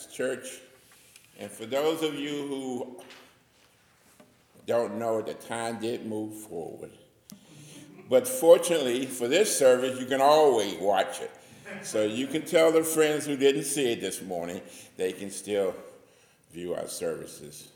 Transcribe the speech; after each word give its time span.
Baptist 0.00 0.16
Church. 0.16 0.60
And 1.38 1.50
for 1.50 1.66
those 1.66 2.02
of 2.02 2.14
you 2.14 2.46
who 2.46 3.00
don't 4.66 4.98
know, 4.98 5.20
the 5.20 5.34
time 5.34 5.78
did 5.78 6.06
move 6.06 6.34
forward. 6.34 6.90
But 8.08 8.26
fortunately 8.26 9.06
for 9.06 9.28
this 9.28 9.56
service, 9.56 10.00
you 10.00 10.06
can 10.06 10.20
always 10.20 10.76
watch 10.78 11.20
it. 11.20 11.30
So 11.82 12.04
you 12.04 12.26
can 12.26 12.42
tell 12.42 12.72
the 12.72 12.82
friends 12.82 13.26
who 13.26 13.36
didn't 13.36 13.64
see 13.64 13.92
it 13.92 14.00
this 14.00 14.22
morning, 14.22 14.60
they 14.96 15.12
can 15.12 15.30
still 15.30 15.74
view 16.52 16.74
our 16.74 16.88
services. 16.88 17.68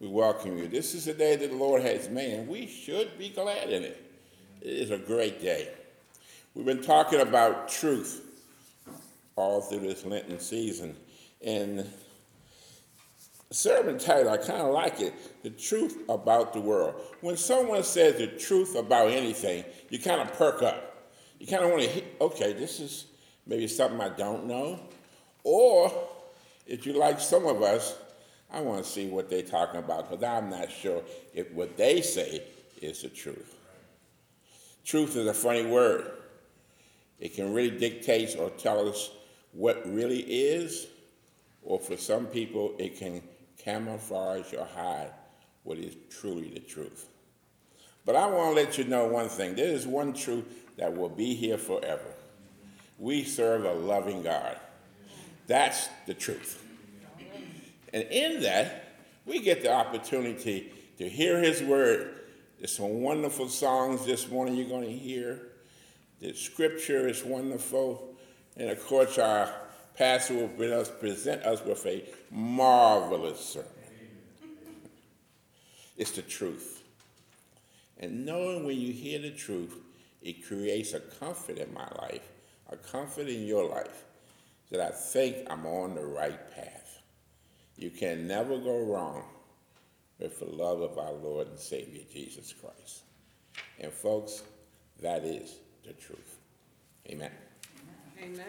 We 0.00 0.08
welcome 0.08 0.56
you. 0.58 0.68
This 0.68 0.94
is 0.94 1.06
the 1.06 1.12
day 1.12 1.36
that 1.36 1.50
the 1.50 1.56
Lord 1.56 1.82
has 1.82 2.08
made, 2.08 2.34
and 2.34 2.48
we 2.48 2.66
should 2.66 3.18
be 3.18 3.30
glad 3.30 3.70
in 3.70 3.82
it. 3.82 4.02
It 4.62 4.68
is 4.68 4.90
a 4.90 4.98
great 4.98 5.40
day. 5.40 5.68
We've 6.54 6.66
been 6.66 6.82
talking 6.82 7.20
about 7.20 7.68
truth 7.68 8.22
all 9.36 9.60
through 9.60 9.80
this 9.80 10.04
Lenten 10.04 10.40
season. 10.40 10.96
And 11.42 11.90
sermon 13.50 13.98
title, 13.98 14.30
I 14.30 14.36
kind 14.36 14.62
of 14.62 14.72
like 14.72 15.00
it 15.00 15.42
The 15.42 15.50
Truth 15.50 16.02
About 16.08 16.52
the 16.52 16.60
World. 16.60 16.94
When 17.20 17.36
someone 17.36 17.82
says 17.82 18.18
the 18.18 18.26
truth 18.26 18.74
about 18.74 19.10
anything, 19.10 19.64
you 19.90 19.98
kind 19.98 20.20
of 20.20 20.32
perk 20.34 20.62
up. 20.62 21.08
You 21.38 21.46
kind 21.46 21.64
of 21.64 21.70
want 21.70 21.82
to, 21.82 22.02
okay, 22.20 22.52
this 22.52 22.80
is 22.80 23.06
maybe 23.46 23.68
something 23.68 24.00
I 24.00 24.08
don't 24.08 24.46
know. 24.46 24.80
Or 25.44 25.92
if 26.66 26.86
you 26.86 26.94
like 26.94 27.20
some 27.20 27.46
of 27.46 27.62
us, 27.62 27.96
I 28.50 28.60
want 28.60 28.84
to 28.84 28.90
see 28.90 29.08
what 29.08 29.28
they're 29.28 29.42
talking 29.42 29.80
about 29.80 30.10
because 30.10 30.24
I'm 30.24 30.50
not 30.50 30.70
sure 30.70 31.02
if 31.34 31.50
what 31.52 31.76
they 31.76 32.00
say 32.00 32.42
is 32.80 33.02
the 33.02 33.08
truth. 33.08 33.54
Truth 34.84 35.16
is 35.16 35.26
a 35.26 35.34
funny 35.34 35.66
word. 35.66 36.12
It 37.18 37.34
can 37.34 37.52
really 37.52 37.76
dictate 37.76 38.36
or 38.38 38.50
tell 38.50 38.88
us 38.88 39.10
what 39.52 39.82
really 39.86 40.20
is, 40.20 40.86
or 41.66 41.80
for 41.80 41.96
some 41.96 42.26
people, 42.26 42.74
it 42.78 42.96
can 42.96 43.20
camouflage 43.58 44.54
or 44.54 44.64
hide 44.64 45.10
what 45.64 45.78
is 45.78 45.96
truly 46.08 46.48
the 46.50 46.60
truth. 46.60 47.08
But 48.06 48.14
I 48.14 48.26
want 48.26 48.56
to 48.56 48.62
let 48.62 48.78
you 48.78 48.84
know 48.84 49.06
one 49.06 49.28
thing 49.28 49.56
there 49.56 49.66
is 49.66 49.84
one 49.86 50.14
truth 50.14 50.44
that 50.76 50.96
will 50.96 51.08
be 51.08 51.34
here 51.34 51.58
forever. 51.58 52.14
We 52.98 53.24
serve 53.24 53.64
a 53.64 53.72
loving 53.72 54.22
God. 54.22 54.56
That's 55.48 55.88
the 56.06 56.14
truth. 56.14 56.62
And 57.92 58.04
in 58.04 58.42
that, 58.42 58.94
we 59.26 59.40
get 59.40 59.62
the 59.62 59.72
opportunity 59.72 60.72
to 60.98 61.08
hear 61.08 61.40
His 61.40 61.62
word. 61.62 62.20
There's 62.58 62.76
some 62.76 63.02
wonderful 63.02 63.48
songs 63.48 64.06
this 64.06 64.30
morning 64.30 64.54
you're 64.54 64.68
going 64.68 64.86
to 64.86 64.96
hear. 64.96 65.40
The 66.20 66.32
scripture 66.32 67.08
is 67.08 67.24
wonderful. 67.24 68.14
And 68.56 68.70
of 68.70 68.84
course, 68.86 69.18
our 69.18 69.52
pastor 69.96 70.34
will 70.34 70.84
present 70.84 71.42
us 71.44 71.64
with 71.64 71.84
a 71.86 72.04
marvelous 72.30 73.40
sermon. 73.40 73.70
It's 75.96 76.12
the 76.12 76.22
truth. 76.22 76.82
And 77.98 78.26
knowing 78.26 78.66
when 78.66 78.78
you 78.78 78.92
hear 78.92 79.18
the 79.18 79.30
truth, 79.30 79.74
it 80.22 80.46
creates 80.46 80.92
a 80.92 81.00
comfort 81.00 81.58
in 81.58 81.72
my 81.72 81.88
life, 82.02 82.28
a 82.70 82.76
comfort 82.76 83.28
in 83.28 83.46
your 83.46 83.68
life, 83.68 84.04
that 84.70 84.80
I 84.80 84.90
think 84.90 85.46
I'm 85.48 85.64
on 85.64 85.94
the 85.94 86.04
right 86.04 86.54
path. 86.54 87.00
You 87.76 87.90
can 87.90 88.26
never 88.26 88.58
go 88.58 88.84
wrong 88.84 89.24
with 90.18 90.38
the 90.38 90.46
love 90.46 90.80
of 90.80 90.98
our 90.98 91.12
Lord 91.12 91.48
and 91.48 91.58
Savior 91.58 92.02
Jesus 92.12 92.52
Christ. 92.52 93.02
And 93.78 93.92
folks, 93.92 94.42
that 95.00 95.24
is 95.24 95.56
the 95.86 95.92
truth. 95.92 96.38
Amen. 97.08 97.30
Amen. 98.22 98.44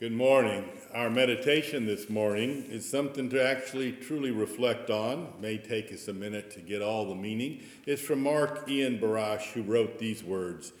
Good 0.00 0.12
morning. 0.12 0.64
Our 0.94 1.10
meditation 1.10 1.84
this 1.84 2.08
morning 2.08 2.64
is 2.70 2.88
something 2.88 3.28
to 3.28 3.46
actually 3.46 3.92
truly 3.92 4.30
reflect 4.30 4.88
on. 4.88 5.24
It 5.24 5.40
may 5.42 5.58
take 5.58 5.92
us 5.92 6.08
a 6.08 6.14
minute 6.14 6.50
to 6.52 6.60
get 6.60 6.80
all 6.80 7.06
the 7.06 7.14
meaning. 7.14 7.60
It's 7.84 8.00
from 8.00 8.22
Marc 8.22 8.66
Ian 8.66 8.98
Barash, 8.98 9.52
who 9.52 9.60
wrote 9.60 9.98
these 9.98 10.24
words 10.24 10.72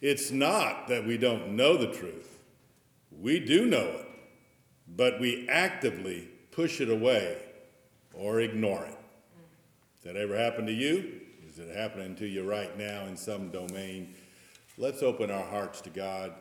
It's 0.00 0.30
not 0.30 0.86
that 0.86 1.04
we 1.04 1.18
don't 1.18 1.56
know 1.56 1.76
the 1.76 1.92
truth, 1.92 2.38
we 3.10 3.40
do 3.40 3.66
know 3.66 3.86
it, 3.86 4.06
but 4.86 5.18
we 5.18 5.48
actively 5.48 6.28
push 6.52 6.80
it 6.80 6.90
away 6.90 7.38
or 8.14 8.38
ignore 8.38 8.84
it. 8.84 8.98
Does 9.96 10.14
that 10.14 10.16
ever 10.16 10.38
happen 10.38 10.64
to 10.66 10.72
you? 10.72 11.22
Is 11.48 11.58
it 11.58 11.74
happening 11.76 12.14
to 12.14 12.24
you 12.24 12.48
right 12.48 12.78
now 12.78 13.06
in 13.06 13.16
some 13.16 13.50
domain? 13.50 14.14
Let's 14.78 15.02
open 15.02 15.28
our 15.28 15.44
hearts 15.44 15.80
to 15.80 15.90
God 15.90 16.34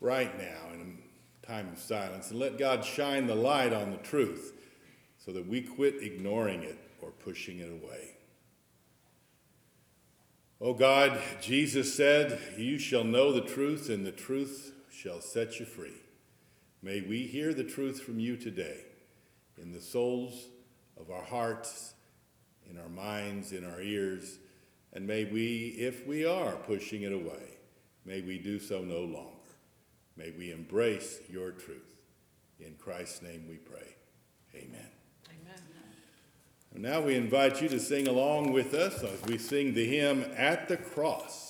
right 0.00 0.36
now 0.36 0.74
in 0.74 0.80
a 0.80 1.07
time 1.48 1.68
of 1.72 1.78
silence 1.78 2.30
and 2.30 2.38
let 2.38 2.58
God 2.58 2.84
shine 2.84 3.26
the 3.26 3.34
light 3.34 3.72
on 3.72 3.90
the 3.90 3.96
truth 3.96 4.52
so 5.16 5.32
that 5.32 5.48
we 5.48 5.62
quit 5.62 6.02
ignoring 6.02 6.62
it 6.62 6.78
or 7.00 7.10
pushing 7.10 7.58
it 7.60 7.70
away. 7.70 8.16
Oh 10.60 10.74
God, 10.74 11.18
Jesus 11.40 11.94
said, 11.94 12.38
You 12.58 12.78
shall 12.78 13.04
know 13.04 13.32
the 13.32 13.40
truth, 13.40 13.88
and 13.88 14.04
the 14.04 14.12
truth 14.12 14.74
shall 14.90 15.20
set 15.20 15.58
you 15.58 15.64
free. 15.64 16.02
May 16.82 17.00
we 17.00 17.22
hear 17.22 17.54
the 17.54 17.64
truth 17.64 18.02
from 18.02 18.20
you 18.20 18.36
today 18.36 18.80
in 19.56 19.72
the 19.72 19.80
souls 19.80 20.48
of 21.00 21.10
our 21.10 21.22
hearts, 21.22 21.94
in 22.68 22.78
our 22.78 22.88
minds, 22.88 23.52
in 23.52 23.64
our 23.64 23.80
ears 23.80 24.38
And 24.92 25.06
may 25.06 25.24
we, 25.24 25.76
if 25.78 26.06
we 26.06 26.24
are 26.24 26.56
pushing 26.56 27.02
it 27.02 27.12
away, 27.12 27.58
may 28.04 28.20
we 28.20 28.38
do 28.38 28.58
so 28.58 28.80
no 28.80 29.00
longer. 29.00 29.37
May 30.18 30.32
we 30.36 30.50
embrace 30.50 31.20
your 31.30 31.52
truth. 31.52 31.94
In 32.58 32.74
Christ's 32.74 33.22
name 33.22 33.46
we 33.48 33.56
pray. 33.56 33.94
Amen. 34.56 34.88
And 36.74 36.82
now 36.82 37.00
we 37.00 37.14
invite 37.14 37.62
you 37.62 37.68
to 37.68 37.78
sing 37.78 38.08
along 38.08 38.52
with 38.52 38.74
us 38.74 39.02
as 39.04 39.22
we 39.22 39.38
sing 39.38 39.74
the 39.74 39.86
hymn 39.86 40.26
At 40.36 40.68
the 40.68 40.76
Cross. 40.76 41.47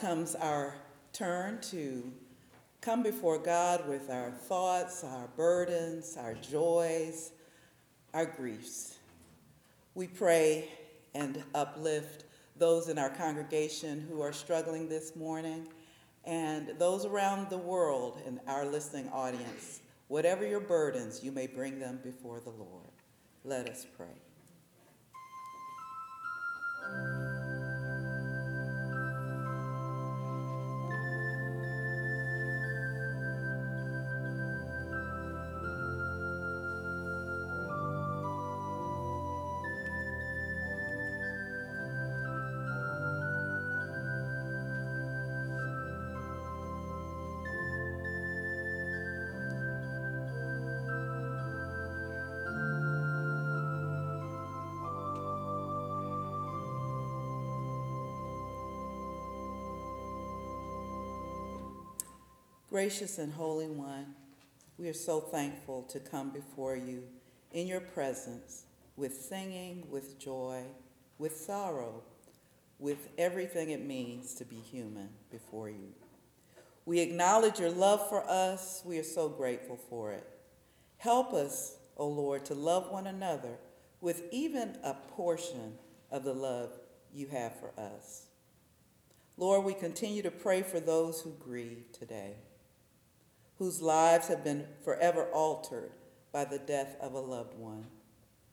Comes 0.00 0.34
our 0.36 0.74
turn 1.12 1.60
to 1.60 2.12
come 2.80 3.02
before 3.02 3.38
God 3.38 3.88
with 3.88 4.10
our 4.10 4.30
thoughts, 4.30 5.02
our 5.02 5.28
burdens, 5.36 6.16
our 6.16 6.34
joys, 6.34 7.32
our 8.14 8.26
griefs. 8.26 8.96
We 9.94 10.06
pray 10.06 10.68
and 11.14 11.42
uplift 11.54 12.24
those 12.56 12.88
in 12.88 12.98
our 12.98 13.10
congregation 13.10 14.06
who 14.08 14.20
are 14.20 14.32
struggling 14.32 14.88
this 14.88 15.16
morning 15.16 15.66
and 16.24 16.74
those 16.78 17.04
around 17.04 17.50
the 17.50 17.58
world 17.58 18.22
in 18.26 18.40
our 18.46 18.66
listening 18.66 19.08
audience. 19.12 19.80
Whatever 20.06 20.46
your 20.46 20.60
burdens, 20.60 21.24
you 21.24 21.32
may 21.32 21.46
bring 21.46 21.80
them 21.80 21.98
before 22.04 22.40
the 22.40 22.50
Lord. 22.50 22.92
Let 23.44 23.68
us 23.68 23.86
pray. 23.96 24.06
Gracious 62.78 63.18
and 63.18 63.32
Holy 63.32 63.68
One, 63.68 64.14
we 64.78 64.88
are 64.88 64.94
so 64.94 65.18
thankful 65.18 65.82
to 65.88 65.98
come 65.98 66.30
before 66.30 66.76
you 66.76 67.02
in 67.50 67.66
your 67.66 67.80
presence 67.80 68.66
with 68.94 69.16
singing, 69.16 69.84
with 69.90 70.16
joy, 70.16 70.62
with 71.18 71.36
sorrow, 71.36 72.04
with 72.78 73.08
everything 73.18 73.70
it 73.70 73.84
means 73.84 74.32
to 74.34 74.44
be 74.44 74.54
human 74.54 75.08
before 75.28 75.68
you. 75.68 75.88
We 76.86 77.00
acknowledge 77.00 77.58
your 77.58 77.72
love 77.72 78.08
for 78.08 78.22
us. 78.30 78.80
We 78.84 78.96
are 79.00 79.02
so 79.02 79.28
grateful 79.28 79.80
for 79.90 80.12
it. 80.12 80.28
Help 80.98 81.32
us, 81.32 81.78
O 81.96 82.06
Lord, 82.06 82.44
to 82.44 82.54
love 82.54 82.92
one 82.92 83.08
another 83.08 83.58
with 84.00 84.22
even 84.30 84.78
a 84.84 84.94
portion 84.94 85.74
of 86.12 86.22
the 86.22 86.32
love 86.32 86.70
you 87.12 87.26
have 87.26 87.58
for 87.58 87.72
us. 87.76 88.26
Lord, 89.36 89.64
we 89.64 89.74
continue 89.74 90.22
to 90.22 90.30
pray 90.30 90.62
for 90.62 90.78
those 90.78 91.20
who 91.20 91.34
grieve 91.40 91.86
today, 91.92 92.36
whose 93.58 93.82
lives 93.82 94.28
have 94.28 94.44
been 94.44 94.66
forever 94.84 95.24
altered 95.32 95.90
by 96.32 96.44
the 96.44 96.58
death 96.58 96.96
of 97.00 97.14
a 97.14 97.20
loved 97.20 97.54
one. 97.54 97.86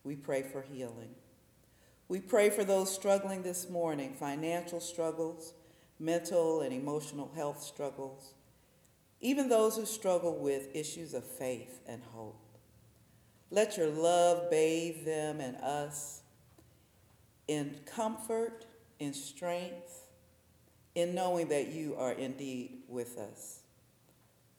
We 0.04 0.16
pray 0.16 0.42
for 0.42 0.62
healing. 0.62 1.16
We 2.08 2.20
pray 2.20 2.50
for 2.50 2.64
those 2.64 2.94
struggling 2.94 3.44
this 3.44 3.70
morning, 3.70 4.14
financial 4.14 4.80
struggles, 4.80 5.54
mental 6.00 6.62
and 6.62 6.74
emotional 6.74 7.32
health 7.36 7.62
struggles, 7.62 8.34
even 9.22 9.50
those 9.50 9.76
who 9.76 9.86
struggle 9.86 10.36
with 10.36 10.76
issues 10.76 11.14
of 11.14 11.24
faith 11.24 11.80
and 11.88 12.04
hope. 12.12 12.42
Let 13.52 13.78
your 13.78 13.90
love 13.90 14.50
bathe 14.52 15.06
them 15.06 15.40
and 15.40 15.56
us 15.58 16.22
in 17.48 17.80
comfort, 17.86 18.66
in 19.00 19.14
strength, 19.14 20.08
in 20.96 21.14
knowing 21.14 21.48
that 21.50 21.68
you 21.68 21.96
are 21.96 22.14
indeed 22.14 22.80
with 22.88 23.18
us. 23.18 23.62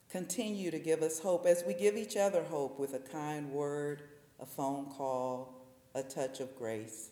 Continue 0.09 0.71
to 0.71 0.79
give 0.79 1.01
us 1.01 1.19
hope 1.19 1.45
as 1.45 1.63
we 1.67 1.73
give 1.73 1.97
each 1.97 2.15
other 2.15 2.43
hope 2.43 2.79
with 2.79 2.93
a 2.93 2.99
kind 2.99 3.51
word, 3.51 4.03
a 4.39 4.45
phone 4.45 4.85
call, 4.85 5.65
a 5.93 6.01
touch 6.01 6.39
of 6.39 6.55
grace. 6.57 7.09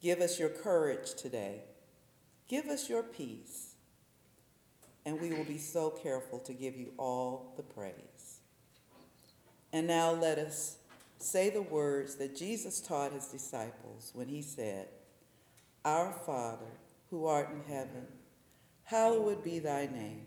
Give 0.00 0.20
us 0.20 0.38
your 0.38 0.48
courage 0.48 1.14
today. 1.14 1.62
Give 2.48 2.66
us 2.66 2.88
your 2.88 3.02
peace. 3.02 3.74
And 5.04 5.20
we 5.20 5.30
will 5.30 5.44
be 5.44 5.58
so 5.58 5.90
careful 5.90 6.38
to 6.40 6.52
give 6.52 6.76
you 6.76 6.92
all 6.96 7.52
the 7.56 7.62
praise. 7.62 8.40
And 9.72 9.86
now 9.86 10.12
let 10.12 10.38
us 10.38 10.76
say 11.18 11.50
the 11.50 11.62
words 11.62 12.16
that 12.16 12.36
Jesus 12.36 12.80
taught 12.80 13.12
his 13.12 13.26
disciples 13.26 14.12
when 14.14 14.28
he 14.28 14.42
said, 14.42 14.88
Our 15.84 16.12
Father, 16.12 16.72
who 17.10 17.26
art 17.26 17.50
in 17.50 17.72
heaven, 17.72 18.06
hallowed 18.84 19.44
be 19.44 19.58
thy 19.58 19.86
name. 19.86 20.26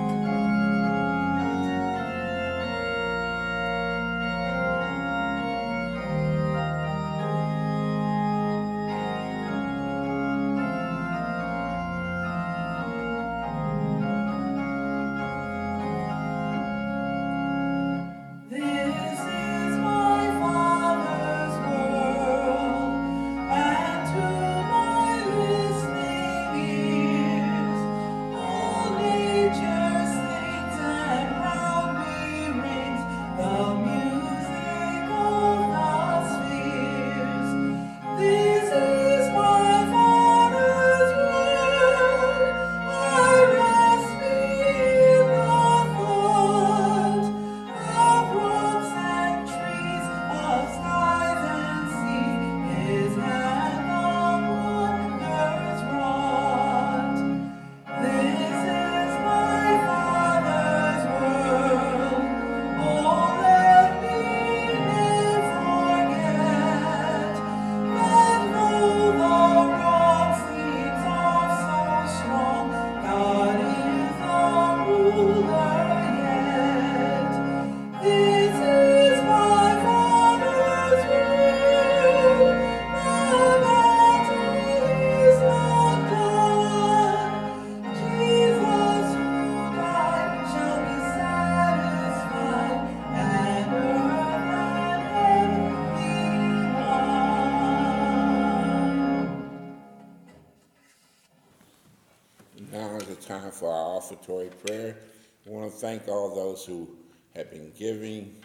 Offertory 104.11 104.49
prayer. 104.65 104.97
I 105.45 105.49
want 105.49 105.71
to 105.71 105.77
thank 105.77 106.07
all 106.07 106.35
those 106.35 106.65
who 106.65 106.87
have 107.35 107.49
been 107.51 107.71
giving 107.77 108.35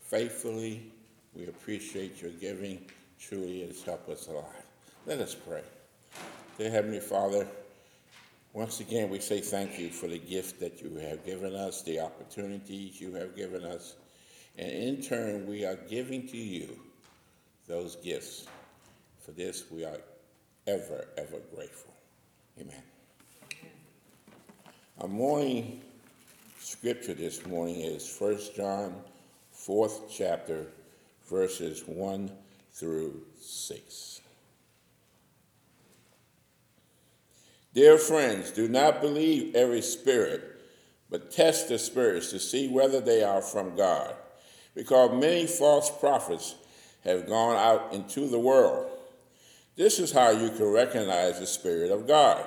faithfully. 0.00 0.90
We 1.34 1.46
appreciate 1.46 2.20
your 2.20 2.30
giving. 2.32 2.86
Truly, 3.20 3.62
it 3.62 3.68
has 3.68 3.82
helped 3.82 4.08
us 4.08 4.26
a 4.28 4.32
lot. 4.32 4.54
Let 5.06 5.20
us 5.20 5.34
pray. 5.34 5.62
Dear 6.58 6.70
Heavenly 6.70 7.00
Father, 7.00 7.46
once 8.52 8.80
again, 8.80 9.08
we 9.08 9.18
say 9.18 9.40
thank 9.40 9.78
you 9.78 9.90
for 9.90 10.08
the 10.08 10.18
gift 10.18 10.60
that 10.60 10.82
you 10.82 10.94
have 10.96 11.24
given 11.24 11.54
us, 11.54 11.82
the 11.82 12.00
opportunities 12.00 13.00
you 13.00 13.14
have 13.14 13.34
given 13.34 13.64
us, 13.64 13.94
and 14.58 14.70
in 14.70 15.00
turn, 15.00 15.46
we 15.46 15.64
are 15.64 15.76
giving 15.88 16.28
to 16.28 16.36
you 16.36 16.78
those 17.66 17.96
gifts. 17.96 18.46
For 19.20 19.30
this, 19.30 19.64
we 19.70 19.84
are 19.84 19.96
ever, 20.66 21.06
ever 21.16 21.38
grateful. 21.54 21.94
Amen. 22.60 22.91
Our 25.00 25.08
morning 25.08 25.80
scripture 26.60 27.14
this 27.14 27.44
morning 27.46 27.80
is 27.80 28.14
1 28.18 28.38
John 28.54 28.94
4th 29.52 30.02
chapter, 30.10 30.66
verses 31.28 31.82
1 31.86 32.30
through 32.72 33.22
6. 33.40 34.20
Dear 37.74 37.96
friends, 37.96 38.50
do 38.50 38.68
not 38.68 39.00
believe 39.00 39.56
every 39.56 39.80
spirit, 39.80 40.60
but 41.10 41.32
test 41.32 41.68
the 41.68 41.78
spirits 41.78 42.30
to 42.30 42.38
see 42.38 42.68
whether 42.68 43.00
they 43.00 43.24
are 43.24 43.42
from 43.42 43.74
God, 43.74 44.14
because 44.74 45.10
many 45.18 45.46
false 45.46 45.90
prophets 45.90 46.54
have 47.02 47.26
gone 47.26 47.56
out 47.56 47.94
into 47.94 48.28
the 48.28 48.38
world. 48.38 48.90
This 49.74 49.98
is 49.98 50.12
how 50.12 50.30
you 50.30 50.50
can 50.50 50.66
recognize 50.66 51.40
the 51.40 51.46
Spirit 51.46 51.90
of 51.90 52.06
God. 52.06 52.46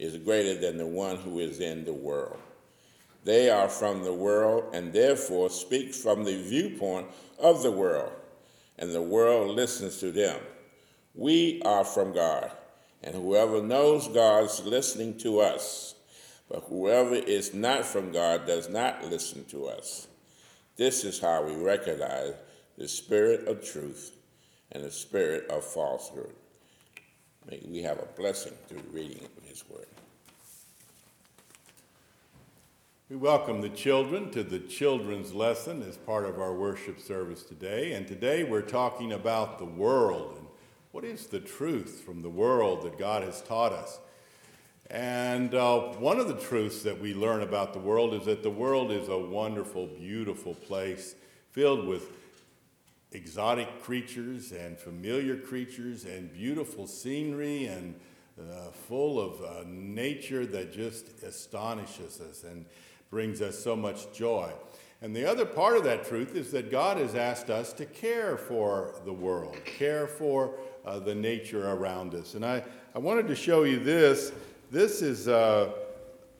is 0.00 0.16
greater 0.16 0.58
than 0.58 0.78
the 0.78 0.86
one 0.86 1.16
who 1.16 1.38
is 1.40 1.60
in 1.60 1.84
the 1.84 1.92
world. 1.92 2.38
They 3.24 3.50
are 3.50 3.68
from 3.68 4.02
the 4.02 4.14
world 4.14 4.74
and 4.74 4.94
therefore 4.94 5.50
speak 5.50 5.92
from 5.92 6.24
the 6.24 6.42
viewpoint 6.42 7.08
of 7.38 7.62
the 7.62 7.70
world, 7.70 8.10
and 8.78 8.90
the 8.92 9.02
world 9.02 9.54
listens 9.54 9.98
to 9.98 10.10
them. 10.10 10.40
We 11.14 11.60
are 11.66 11.84
from 11.84 12.14
God, 12.14 12.50
and 13.04 13.14
whoever 13.14 13.60
knows 13.60 14.08
God 14.08 14.44
is 14.44 14.64
listening 14.64 15.18
to 15.18 15.40
us. 15.40 15.94
But 16.48 16.64
whoever 16.64 17.14
is 17.14 17.52
not 17.52 17.84
from 17.84 18.10
God 18.10 18.46
does 18.46 18.70
not 18.70 19.04
listen 19.04 19.44
to 19.50 19.66
us. 19.66 20.08
This 20.76 21.04
is 21.04 21.20
how 21.20 21.44
we 21.44 21.54
recognize 21.54 22.32
the 22.78 22.88
spirit 22.88 23.46
of 23.46 23.62
truth 23.62 24.12
and 24.72 24.82
the 24.82 24.90
spirit 24.90 25.50
of 25.50 25.62
falsehood. 25.62 26.32
May 27.50 27.60
we 27.68 27.82
have 27.82 27.98
a 27.98 28.08
blessing 28.16 28.54
through 28.66 28.82
reading 28.92 29.28
His 29.60 29.70
Word. 29.70 29.86
We 33.08 33.16
welcome 33.16 33.60
the 33.60 33.68
children 33.68 34.30
to 34.30 34.42
the 34.42 34.58
children's 34.58 35.34
lesson 35.34 35.82
as 35.82 35.96
part 35.96 36.24
of 36.24 36.38
our 36.38 36.54
worship 36.54 37.00
service 37.00 37.42
today. 37.42 37.92
And 37.92 38.06
today 38.06 38.44
we're 38.44 38.62
talking 38.62 39.12
about 39.12 39.58
the 39.58 39.64
world 39.64 40.36
and 40.38 40.46
what 40.92 41.04
is 41.04 41.26
the 41.26 41.40
truth 41.40 42.02
from 42.04 42.22
the 42.22 42.30
world 42.30 42.82
that 42.82 42.98
God 42.98 43.22
has 43.22 43.42
taught 43.42 43.72
us. 43.72 43.98
And 44.88 45.54
uh, 45.54 45.80
one 45.94 46.18
of 46.18 46.28
the 46.28 46.38
truths 46.38 46.82
that 46.82 47.00
we 47.00 47.14
learn 47.14 47.42
about 47.42 47.72
the 47.72 47.80
world 47.80 48.14
is 48.14 48.24
that 48.26 48.42
the 48.42 48.50
world 48.50 48.90
is 48.90 49.08
a 49.08 49.18
wonderful, 49.18 49.86
beautiful 49.86 50.54
place 50.54 51.14
filled 51.50 51.86
with 51.86 52.08
exotic 53.12 53.82
creatures 53.82 54.52
and 54.52 54.78
familiar 54.78 55.36
creatures 55.36 56.04
and 56.04 56.32
beautiful 56.32 56.86
scenery 56.86 57.66
and 57.66 57.94
uh, 58.48 58.70
full 58.70 59.20
of 59.20 59.42
uh, 59.42 59.64
nature 59.66 60.46
that 60.46 60.72
just 60.72 61.22
astonishes 61.22 62.20
us. 62.20 62.44
And 62.44 62.64
brings 63.10 63.42
us 63.42 63.58
so 63.58 63.76
much 63.76 64.12
joy. 64.12 64.50
And 65.02 65.16
the 65.16 65.28
other 65.28 65.44
part 65.44 65.76
of 65.76 65.84
that 65.84 66.04
truth 66.04 66.36
is 66.36 66.50
that 66.52 66.70
God 66.70 66.98
has 66.98 67.14
asked 67.14 67.50
us 67.50 67.72
to 67.74 67.86
care 67.86 68.36
for 68.36 68.94
the 69.04 69.12
world, 69.12 69.56
care 69.64 70.06
for 70.06 70.54
uh, 70.84 70.98
the 70.98 71.14
nature 71.14 71.70
around 71.70 72.14
us. 72.14 72.34
And 72.34 72.44
I, 72.44 72.62
I 72.94 72.98
wanted 72.98 73.26
to 73.28 73.34
show 73.34 73.64
you 73.64 73.78
this. 73.80 74.32
This 74.70 75.02
is 75.02 75.26
uh, 75.26 75.72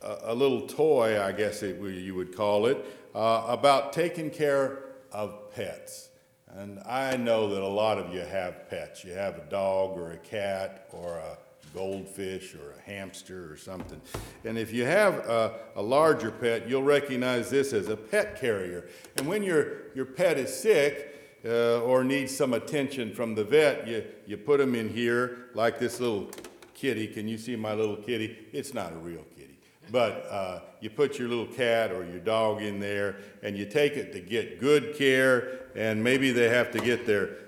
a, 0.02 0.16
a 0.24 0.34
little 0.34 0.62
toy, 0.62 1.20
I 1.20 1.32
guess 1.32 1.62
it, 1.62 1.80
you 1.80 2.14
would 2.14 2.36
call 2.36 2.66
it, 2.66 2.84
uh, 3.14 3.44
about 3.48 3.92
taking 3.92 4.30
care 4.30 4.84
of 5.10 5.52
pets. 5.52 6.10
And 6.48 6.80
I 6.80 7.16
know 7.16 7.48
that 7.54 7.62
a 7.62 7.66
lot 7.66 7.98
of 7.98 8.12
you 8.12 8.20
have 8.20 8.68
pets. 8.68 9.04
You 9.04 9.12
have 9.12 9.38
a 9.38 9.44
dog 9.50 9.96
or 9.98 10.12
a 10.12 10.18
cat 10.18 10.86
or 10.92 11.16
a 11.16 11.38
goldfish 11.74 12.54
or 12.54 12.72
a 12.72 12.80
hamster 12.82 13.52
or 13.52 13.56
something. 13.56 14.00
And 14.44 14.58
if 14.58 14.72
you 14.72 14.84
have 14.84 15.14
a, 15.14 15.60
a, 15.76 15.82
larger 15.82 16.30
pet, 16.30 16.68
you'll 16.68 16.82
recognize 16.82 17.50
this 17.50 17.72
as 17.72 17.88
a 17.88 17.96
pet 17.96 18.40
carrier. 18.40 18.88
And 19.16 19.26
when 19.26 19.42
your, 19.42 19.94
your 19.94 20.04
pet 20.04 20.38
is 20.38 20.54
sick 20.54 21.38
uh, 21.44 21.80
or 21.80 22.04
needs 22.04 22.36
some 22.36 22.54
attention 22.54 23.14
from 23.14 23.34
the 23.34 23.44
vet, 23.44 23.86
you, 23.86 24.04
you 24.26 24.36
put 24.36 24.58
them 24.58 24.74
in 24.74 24.88
here 24.88 25.50
like 25.54 25.78
this 25.78 26.00
little 26.00 26.30
kitty. 26.74 27.06
Can 27.06 27.28
you 27.28 27.38
see 27.38 27.56
my 27.56 27.74
little 27.74 27.96
kitty? 27.96 28.38
It's 28.52 28.74
not 28.74 28.92
a 28.92 28.96
real 28.96 29.24
kitty. 29.36 29.58
But 29.90 30.26
uh, 30.30 30.60
you 30.80 30.90
put 30.90 31.18
your 31.18 31.28
little 31.28 31.46
cat 31.46 31.90
or 31.90 32.04
your 32.04 32.20
dog 32.20 32.62
in 32.62 32.78
there 32.78 33.16
and 33.42 33.56
you 33.56 33.66
take 33.66 33.94
it 33.94 34.12
to 34.12 34.20
get 34.20 34.60
good 34.60 34.94
care, 34.96 35.60
and 35.74 36.02
maybe 36.02 36.30
they 36.30 36.48
have 36.48 36.70
to 36.72 36.78
get 36.78 37.06
their 37.06 37.38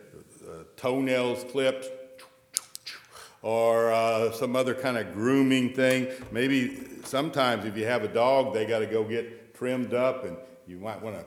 uh, 0.45 0.65
toenails 0.77 1.45
clipped 1.45 2.02
or 3.43 3.93
uh, 3.93 4.31
some 4.33 4.57
other 4.57 4.75
kind 4.75 4.97
of 4.97 5.13
grooming 5.13 5.75
thing. 5.75 6.09
Maybe 6.31 6.79
sometimes 7.05 7.65
if 7.65 7.77
you 7.77 7.85
have 7.85 8.05
a 8.05 8.09
dog, 8.09 8.55
they 8.55 8.65
got 8.65 8.79
to 8.79 8.87
go 8.87 9.05
get 9.05 9.55
trimmed 9.55 9.93
up, 9.93 10.25
and 10.25 10.37
you 10.67 10.79
might 10.79 11.03
want 11.03 11.17
to 11.17 11.25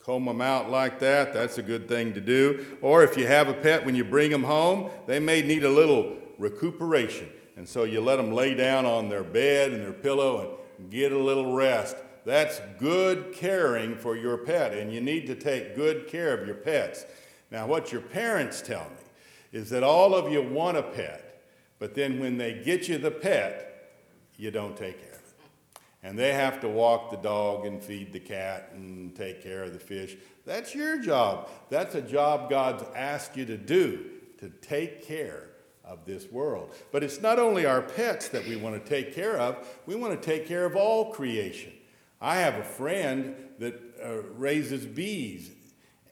comb 0.00 0.24
them 0.24 0.40
out 0.40 0.70
like 0.70 0.98
that. 1.00 1.34
That's 1.34 1.58
a 1.58 1.62
good 1.62 1.86
thing 1.86 2.14
to 2.14 2.20
do. 2.20 2.64
Or 2.80 3.04
if 3.04 3.16
you 3.16 3.26
have 3.26 3.48
a 3.48 3.54
pet, 3.54 3.84
when 3.84 3.94
you 3.94 4.04
bring 4.04 4.30
them 4.30 4.44
home, 4.44 4.90
they 5.06 5.20
may 5.20 5.42
need 5.42 5.64
a 5.64 5.70
little 5.70 6.16
recuperation. 6.38 7.28
And 7.56 7.68
so 7.68 7.84
you 7.84 8.00
let 8.00 8.16
them 8.16 8.32
lay 8.32 8.54
down 8.54 8.86
on 8.86 9.08
their 9.08 9.24
bed 9.24 9.72
and 9.72 9.82
their 9.82 9.92
pillow 9.92 10.60
and 10.78 10.90
get 10.90 11.12
a 11.12 11.18
little 11.18 11.52
rest. 11.52 11.96
That's 12.24 12.60
good 12.78 13.32
caring 13.34 13.96
for 13.96 14.16
your 14.16 14.38
pet, 14.38 14.72
and 14.72 14.92
you 14.92 15.00
need 15.00 15.26
to 15.26 15.34
take 15.34 15.74
good 15.74 16.06
care 16.06 16.32
of 16.38 16.46
your 16.46 16.56
pets. 16.56 17.04
Now, 17.50 17.66
what 17.66 17.90
your 17.90 18.02
parents 18.02 18.62
tell 18.62 18.84
me 18.84 19.07
is 19.52 19.70
that 19.70 19.82
all 19.82 20.14
of 20.14 20.30
you 20.30 20.42
want 20.42 20.76
a 20.76 20.82
pet, 20.82 21.42
but 21.78 21.94
then 21.94 22.18
when 22.18 22.38
they 22.38 22.54
get 22.64 22.88
you 22.88 22.98
the 22.98 23.10
pet, 23.10 23.92
you 24.36 24.50
don't 24.50 24.76
take 24.76 25.00
care 25.00 25.12
of 25.12 25.18
it. 25.18 25.80
And 26.02 26.18
they 26.18 26.32
have 26.32 26.60
to 26.60 26.68
walk 26.68 27.10
the 27.10 27.16
dog 27.16 27.66
and 27.66 27.82
feed 27.82 28.12
the 28.12 28.20
cat 28.20 28.70
and 28.72 29.14
take 29.14 29.42
care 29.42 29.64
of 29.64 29.72
the 29.72 29.78
fish. 29.78 30.16
That's 30.46 30.74
your 30.74 30.98
job. 31.00 31.48
That's 31.70 31.94
a 31.94 32.02
job 32.02 32.48
God's 32.48 32.84
asked 32.94 33.36
you 33.36 33.44
to 33.46 33.56
do, 33.56 34.04
to 34.38 34.48
take 34.48 35.04
care 35.06 35.48
of 35.84 36.04
this 36.04 36.30
world. 36.30 36.74
But 36.92 37.02
it's 37.02 37.20
not 37.20 37.38
only 37.38 37.66
our 37.66 37.82
pets 37.82 38.28
that 38.28 38.46
we 38.46 38.56
want 38.56 38.82
to 38.82 38.88
take 38.88 39.14
care 39.14 39.38
of, 39.38 39.66
we 39.86 39.96
want 39.96 40.20
to 40.20 40.26
take 40.26 40.46
care 40.46 40.64
of 40.64 40.76
all 40.76 41.12
creation. 41.12 41.72
I 42.20 42.36
have 42.36 42.54
a 42.54 42.64
friend 42.64 43.34
that 43.58 43.80
uh, 44.02 44.22
raises 44.34 44.84
bees 44.84 45.50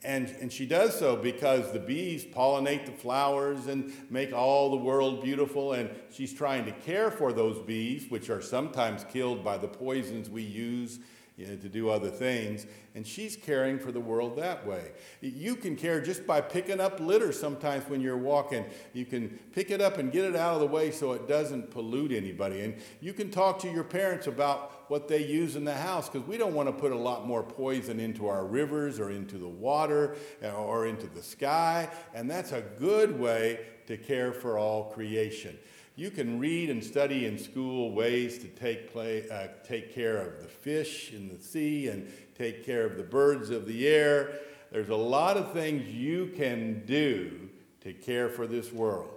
and, 0.05 0.29
and 0.41 0.53
she 0.53 0.67
does 0.67 0.99
so 0.99 1.17
because 1.17 1.73
the 1.73 1.79
bees 1.79 2.25
pollinate 2.25 2.87
the 2.87 2.93
flowers 2.93 3.67
and 3.67 3.93
make 4.11 4.33
all 4.33 4.71
the 4.71 4.77
world 4.77 5.23
beautiful. 5.23 5.73
And 5.73 5.91
she's 6.11 6.33
trying 6.33 6.65
to 6.67 6.73
care 6.73 7.11
for 7.11 7.33
those 7.33 7.59
bees, 7.61 8.11
which 8.11 8.31
are 8.31 8.43
sometimes 8.43 9.05
killed 9.05 9.43
by 9.43 9.59
the 9.59 9.69
poisons 9.69 10.31
we 10.31 10.43
use 10.43 11.01
you 11.37 11.47
know, 11.47 11.57
to 11.57 11.69
do 11.69 11.91
other 11.91 12.09
things. 12.09 12.67
And 12.95 13.07
she's 13.07 13.37
caring 13.37 13.79
for 13.79 13.93
the 13.93 14.01
world 14.01 14.37
that 14.39 14.67
way. 14.67 14.93
You 15.21 15.55
can 15.55 15.77
care 15.77 16.01
just 16.01 16.27
by 16.27 16.41
picking 16.41 16.81
up 16.81 16.99
litter 16.99 17.33
sometimes 17.33 17.89
when 17.89 18.01
you're 18.01 18.17
walking. 18.17 18.65
You 18.95 19.05
can 19.05 19.39
pick 19.53 19.71
it 19.71 19.83
up 19.83 19.99
and 19.99 20.11
get 20.11 20.25
it 20.25 20.37
out 20.37 20.55
of 20.55 20.61
the 20.61 20.67
way 20.67 20.91
so 20.91 21.13
it 21.13 21.29
doesn't 21.29 21.71
pollute 21.71 22.13
anybody. 22.13 22.63
And 22.63 22.77
you 23.01 23.13
can 23.13 23.31
talk 23.31 23.59
to 23.61 23.71
your 23.71 23.85
parents 23.85 24.27
about 24.27 24.76
what 24.88 25.09
they 25.09 25.25
use 25.25 25.57
in 25.57 25.64
the 25.64 25.75
house 25.75 26.09
because 26.09 26.27
we 26.27 26.37
don't 26.37 26.55
want 26.55 26.68
to 26.68 26.72
put 26.72 26.92
a 26.92 26.96
lot 26.96 27.27
more 27.27 27.42
poison 27.42 27.99
into 27.99 28.27
our 28.29 28.44
rivers 28.44 29.01
or 29.01 29.11
into 29.11 29.38
the 29.38 29.49
water 29.49 30.16
uh, 30.42 30.53
or 30.53 30.87
into 30.87 31.07
the 31.09 31.22
sky. 31.22 31.88
And 32.14 32.31
that's 32.31 32.53
a 32.53 32.62
good 32.79 33.18
way 33.18 33.61
to 33.87 33.96
care 33.96 34.33
for 34.33 34.59
all 34.59 34.90
creation. 34.90 35.59
You 35.96 36.11
can 36.11 36.38
read 36.38 36.68
and 36.68 36.85
study 36.85 37.25
in 37.25 37.38
school 37.38 37.92
ways 37.92 38.38
to 38.38 38.49
take, 38.49 38.92
play, 38.92 39.29
uh, 39.31 39.49
take 39.66 39.94
care 39.94 40.18
of 40.18 40.42
the 40.42 40.49
fish 40.49 41.12
in 41.12 41.29
the 41.29 41.42
sea 41.42 41.88
and 41.88 42.12
take 42.37 42.66
care 42.66 42.85
of 42.85 42.99
the 42.99 43.03
birds 43.03 43.49
of 43.51 43.66
the 43.66 43.88
air. 43.88 44.38
There's 44.70 44.90
a 44.90 44.96
lot 44.96 45.38
of 45.38 45.53
things 45.53 45.88
you 45.88 46.33
can 46.37 46.85
do 46.85 47.49
to 47.81 47.94
care 47.94 48.29
for 48.29 48.46
this 48.46 48.72
world. 48.72 49.09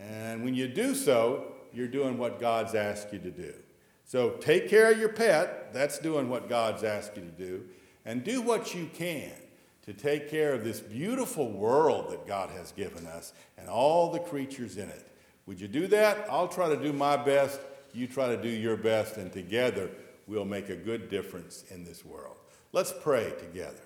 And 0.00 0.44
when 0.44 0.54
you 0.54 0.68
do 0.68 0.94
so, 0.94 1.52
you're 1.72 1.88
doing 1.88 2.18
what 2.18 2.38
God's 2.38 2.74
asked 2.74 3.12
you 3.12 3.18
to 3.18 3.30
do. 3.30 3.54
So 4.06 4.30
take 4.40 4.68
care 4.68 4.92
of 4.92 4.98
your 4.98 5.08
pet. 5.08 5.74
That's 5.74 5.98
doing 5.98 6.30
what 6.30 6.48
God's 6.48 6.84
asked 6.84 7.16
you 7.16 7.22
to 7.22 7.28
do. 7.28 7.64
And 8.04 8.22
do 8.22 8.40
what 8.40 8.72
you 8.72 8.88
can 8.94 9.32
to 9.84 9.92
take 9.92 10.30
care 10.30 10.54
of 10.54 10.62
this 10.62 10.78
beautiful 10.78 11.50
world 11.50 12.12
that 12.12 12.24
God 12.26 12.50
has 12.50 12.70
given 12.70 13.04
us 13.06 13.32
and 13.58 13.68
all 13.68 14.12
the 14.12 14.20
creatures 14.20 14.76
in 14.76 14.88
it. 14.88 15.10
Would 15.46 15.60
you 15.60 15.66
do 15.66 15.88
that? 15.88 16.26
I'll 16.30 16.46
try 16.46 16.68
to 16.68 16.80
do 16.80 16.92
my 16.92 17.16
best. 17.16 17.60
You 17.92 18.06
try 18.06 18.28
to 18.28 18.40
do 18.40 18.48
your 18.48 18.76
best, 18.76 19.16
and 19.16 19.32
together 19.32 19.90
we'll 20.26 20.44
make 20.44 20.68
a 20.68 20.76
good 20.76 21.08
difference 21.08 21.64
in 21.70 21.84
this 21.84 22.04
world. 22.04 22.36
Let's 22.72 22.92
pray 22.92 23.32
together. 23.38 23.82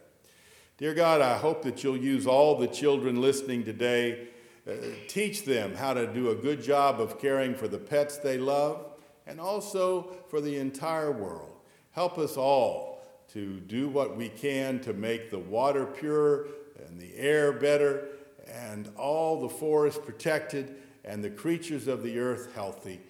Dear 0.77 0.95
God, 0.95 1.21
I 1.21 1.39
hope 1.39 1.63
that 1.63 1.83
you'll 1.83 1.97
use 1.97 2.27
all 2.27 2.57
the 2.57 2.67
children 2.67 3.21
listening 3.21 3.65
today. 3.65 4.29
Uh, 4.69 4.73
teach 5.09 5.45
them 5.45 5.75
how 5.75 5.95
to 5.95 6.07
do 6.07 6.31
a 6.31 6.35
good 6.35 6.63
job 6.63 7.01
of 7.01 7.19
caring 7.19 7.55
for 7.55 7.69
the 7.69 7.79
pets 7.79 8.19
they 8.19 8.37
love 8.37 8.90
and 9.31 9.41
also 9.41 10.13
for 10.29 10.41
the 10.41 10.59
entire 10.59 11.13
world. 11.13 11.55
Help 11.93 12.19
us 12.19 12.37
all 12.37 13.01
to 13.29 13.61
do 13.61 13.89
what 13.89 14.17
we 14.17 14.29
can 14.29 14.81
to 14.81 14.93
make 14.93 15.31
the 15.31 15.39
water 15.39 15.87
pure 15.87 16.49
and 16.87 16.99
the 16.99 17.17
air 17.17 17.53
better 17.53 18.09
and 18.49 18.91
all 18.97 19.41
the 19.41 19.49
forests 19.49 20.01
protected 20.05 20.75
and 21.05 21.23
the 21.23 21.31
creatures 21.31 21.87
of 21.87 22.03
the 22.03 22.19
earth 22.19 22.53
healthy. 22.55 23.01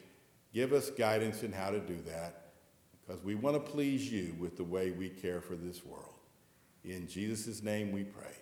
Give 0.52 0.74
us 0.74 0.90
guidance 0.90 1.42
in 1.42 1.52
how 1.52 1.70
to 1.70 1.80
do 1.80 1.96
that 2.06 2.52
because 3.00 3.24
we 3.24 3.34
want 3.34 3.56
to 3.56 3.72
please 3.72 4.12
you 4.12 4.36
with 4.38 4.58
the 4.58 4.64
way 4.64 4.90
we 4.90 5.08
care 5.08 5.40
for 5.40 5.54
this 5.54 5.84
world. 5.84 6.04
In 6.84 7.08
Jesus' 7.08 7.62
name 7.62 7.92
we 7.92 8.04
pray. 8.04 8.36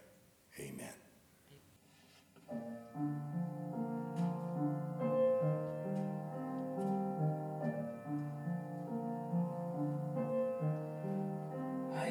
Amen. 0.58 0.94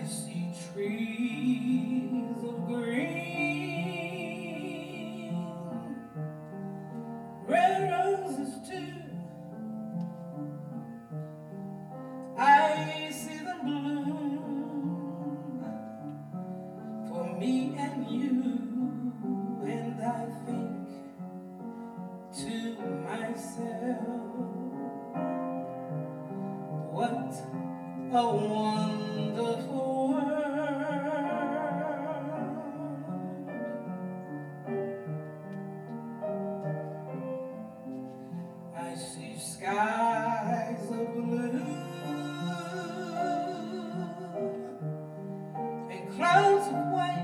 I 0.08 0.10
see 0.10 1.67
clouds 46.18 46.68
of 46.70 46.88
white. 46.88 47.17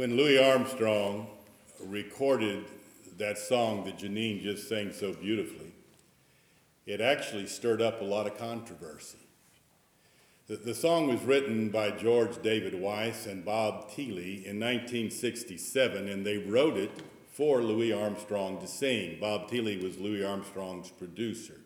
When 0.00 0.16
Louis 0.16 0.38
Armstrong 0.38 1.26
recorded 1.78 2.64
that 3.18 3.36
song 3.36 3.84
that 3.84 3.98
Janine 3.98 4.42
just 4.42 4.66
sang 4.66 4.94
so 4.94 5.12
beautifully, 5.12 5.74
it 6.86 7.02
actually 7.02 7.46
stirred 7.46 7.82
up 7.82 8.00
a 8.00 8.04
lot 8.04 8.26
of 8.26 8.38
controversy. 8.38 9.18
The, 10.46 10.56
the 10.56 10.74
song 10.74 11.08
was 11.08 11.20
written 11.20 11.68
by 11.68 11.90
George 11.90 12.40
David 12.40 12.80
Weiss 12.80 13.26
and 13.26 13.44
Bob 13.44 13.90
Thiele 13.90 14.42
in 14.42 14.58
1967, 14.58 16.08
and 16.08 16.24
they 16.24 16.38
wrote 16.38 16.78
it 16.78 16.92
for 17.30 17.60
Louis 17.60 17.92
Armstrong 17.92 18.58
to 18.62 18.66
sing. 18.66 19.18
Bob 19.20 19.50
Thiele 19.50 19.82
was 19.82 19.98
Louis 19.98 20.24
Armstrong's 20.24 20.88
producer. 20.88 21.60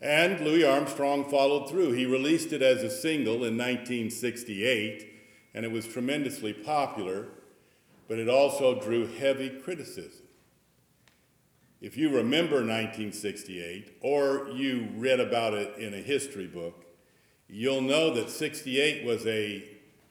And 0.00 0.40
Louis 0.40 0.64
Armstrong 0.64 1.30
followed 1.30 1.70
through. 1.70 1.92
He 1.92 2.06
released 2.06 2.52
it 2.52 2.60
as 2.60 2.82
a 2.82 2.90
single 2.90 3.44
in 3.44 3.56
1968, 3.56 5.13
and 5.54 5.64
it 5.64 5.70
was 5.70 5.86
tremendously 5.86 6.52
popular, 6.52 7.28
but 8.08 8.18
it 8.18 8.28
also 8.28 8.80
drew 8.80 9.06
heavy 9.06 9.48
criticism. 9.48 10.26
If 11.80 11.96
you 11.96 12.08
remember 12.08 12.56
1968, 12.56 13.98
or 14.00 14.48
you 14.54 14.88
read 14.96 15.20
about 15.20 15.54
it 15.54 15.76
in 15.76 15.94
a 15.94 15.98
history 15.98 16.46
book, 16.46 16.86
you'll 17.48 17.82
know 17.82 18.12
that 18.14 18.30
68 18.30 19.04
was 19.04 19.26
a, 19.26 19.64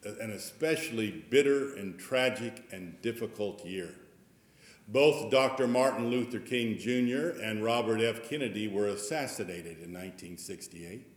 an 0.03 0.31
especially 0.31 1.25
bitter 1.29 1.75
and 1.75 1.97
tragic 1.97 2.63
and 2.71 3.01
difficult 3.01 3.65
year. 3.65 3.95
Both 4.87 5.31
Dr. 5.31 5.65
Martin 5.67 6.09
Luther 6.09 6.39
King 6.39 6.77
Jr. 6.77 7.39
and 7.41 7.63
Robert 7.63 8.01
F. 8.01 8.29
Kennedy 8.29 8.67
were 8.67 8.87
assassinated 8.87 9.79
in 9.79 9.93
1968. 9.93 11.07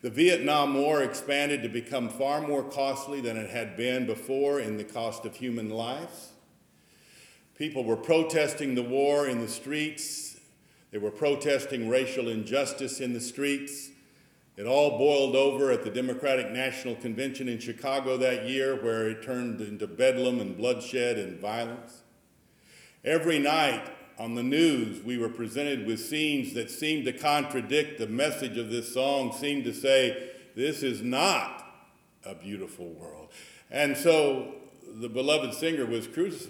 The 0.00 0.10
Vietnam 0.10 0.74
War 0.74 1.02
expanded 1.02 1.64
to 1.64 1.68
become 1.68 2.08
far 2.08 2.40
more 2.40 2.62
costly 2.62 3.20
than 3.20 3.36
it 3.36 3.50
had 3.50 3.76
been 3.76 4.06
before 4.06 4.60
in 4.60 4.76
the 4.76 4.84
cost 4.84 5.24
of 5.24 5.34
human 5.34 5.70
lives. 5.70 6.30
People 7.56 7.82
were 7.82 7.96
protesting 7.96 8.76
the 8.76 8.82
war 8.82 9.26
in 9.26 9.40
the 9.40 9.48
streets. 9.48 10.38
They 10.92 10.98
were 10.98 11.10
protesting 11.10 11.88
racial 11.88 12.28
injustice 12.28 13.00
in 13.00 13.12
the 13.12 13.20
streets. 13.20 13.90
It 14.56 14.66
all 14.66 14.98
boiled 14.98 15.34
over 15.34 15.72
at 15.72 15.82
the 15.82 15.90
Democratic 15.90 16.52
National 16.52 16.94
Convention 16.94 17.48
in 17.48 17.58
Chicago 17.58 18.16
that 18.18 18.48
year, 18.48 18.80
where 18.80 19.08
it 19.08 19.24
turned 19.24 19.60
into 19.60 19.88
bedlam 19.88 20.38
and 20.40 20.56
bloodshed 20.56 21.18
and 21.18 21.40
violence. 21.40 22.02
Every 23.04 23.40
night 23.40 23.97
on 24.18 24.34
the 24.34 24.42
news, 24.42 25.02
we 25.02 25.16
were 25.16 25.28
presented 25.28 25.86
with 25.86 26.00
scenes 26.00 26.52
that 26.54 26.70
seemed 26.70 27.04
to 27.04 27.12
contradict 27.12 27.98
the 27.98 28.06
message 28.08 28.58
of 28.58 28.70
this 28.70 28.92
song, 28.92 29.32
seemed 29.32 29.64
to 29.64 29.72
say, 29.72 30.30
This 30.56 30.82
is 30.82 31.02
not 31.02 31.64
a 32.24 32.34
beautiful 32.34 32.88
world. 32.88 33.28
And 33.70 33.96
so 33.96 34.54
the 34.96 35.08
beloved 35.08 35.54
singer 35.54 35.86
was, 35.86 36.08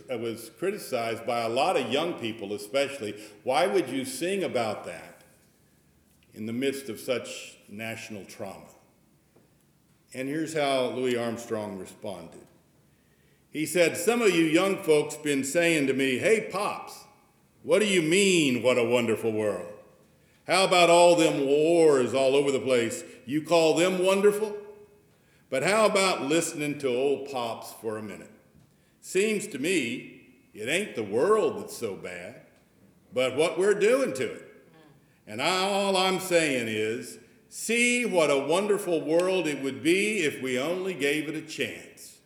was 0.08 0.50
criticized 0.58 1.26
by 1.26 1.40
a 1.40 1.48
lot 1.48 1.76
of 1.76 1.92
young 1.92 2.14
people, 2.14 2.54
especially. 2.54 3.14
Why 3.42 3.66
would 3.66 3.88
you 3.88 4.04
sing 4.04 4.44
about 4.44 4.84
that 4.84 5.22
in 6.34 6.46
the 6.46 6.52
midst 6.52 6.88
of 6.88 6.98
such 6.98 7.58
national 7.68 8.24
trauma? 8.24 8.64
And 10.14 10.26
here's 10.26 10.54
how 10.54 10.86
Louis 10.90 11.16
Armstrong 11.16 11.78
responded. 11.78 12.46
He 13.50 13.66
said, 13.66 13.96
Some 13.96 14.22
of 14.22 14.30
you 14.30 14.44
young 14.44 14.82
folks 14.82 15.16
been 15.16 15.44
saying 15.44 15.86
to 15.88 15.92
me, 15.92 16.18
Hey, 16.18 16.48
Pops, 16.50 17.04
what 17.62 17.80
do 17.80 17.86
you 17.86 18.02
mean, 18.02 18.62
what 18.62 18.78
a 18.78 18.84
wonderful 18.84 19.32
world? 19.32 19.72
How 20.46 20.64
about 20.64 20.88
all 20.88 21.14
them 21.16 21.46
wars 21.46 22.14
all 22.14 22.34
over 22.34 22.50
the 22.50 22.60
place? 22.60 23.04
You 23.26 23.42
call 23.42 23.74
them 23.74 24.04
wonderful? 24.04 24.56
But 25.50 25.62
how 25.62 25.86
about 25.86 26.22
listening 26.22 26.78
to 26.78 26.88
old 26.88 27.30
Pops 27.30 27.72
for 27.72 27.98
a 27.98 28.02
minute? 28.02 28.30
Seems 29.00 29.46
to 29.48 29.58
me 29.58 30.22
it 30.54 30.68
ain't 30.68 30.94
the 30.94 31.02
world 31.02 31.60
that's 31.60 31.76
so 31.76 31.94
bad, 31.94 32.42
but 33.12 33.36
what 33.36 33.58
we're 33.58 33.78
doing 33.78 34.12
to 34.14 34.24
it. 34.24 34.44
And 35.26 35.40
all 35.40 35.96
I'm 35.96 36.20
saying 36.20 36.68
is, 36.68 37.18
see 37.50 38.06
what 38.06 38.30
a 38.30 38.38
wonderful 38.38 39.02
world 39.02 39.46
it 39.46 39.62
would 39.62 39.82
be 39.82 40.20
if 40.20 40.42
we 40.42 40.58
only 40.58 40.94
gave 40.94 41.28
it 41.28 41.34
a 41.34 41.42
chance. 41.42 42.18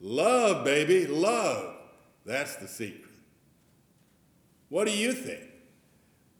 Love, 0.00 0.64
baby, 0.64 1.06
love. 1.06 1.76
That's 2.26 2.56
the 2.56 2.68
secret. 2.68 3.07
What 4.68 4.86
do 4.86 4.92
you 4.92 5.12
think? 5.12 5.44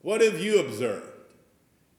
What 0.03 0.21
have 0.21 0.41
you 0.41 0.61
observed? 0.61 1.07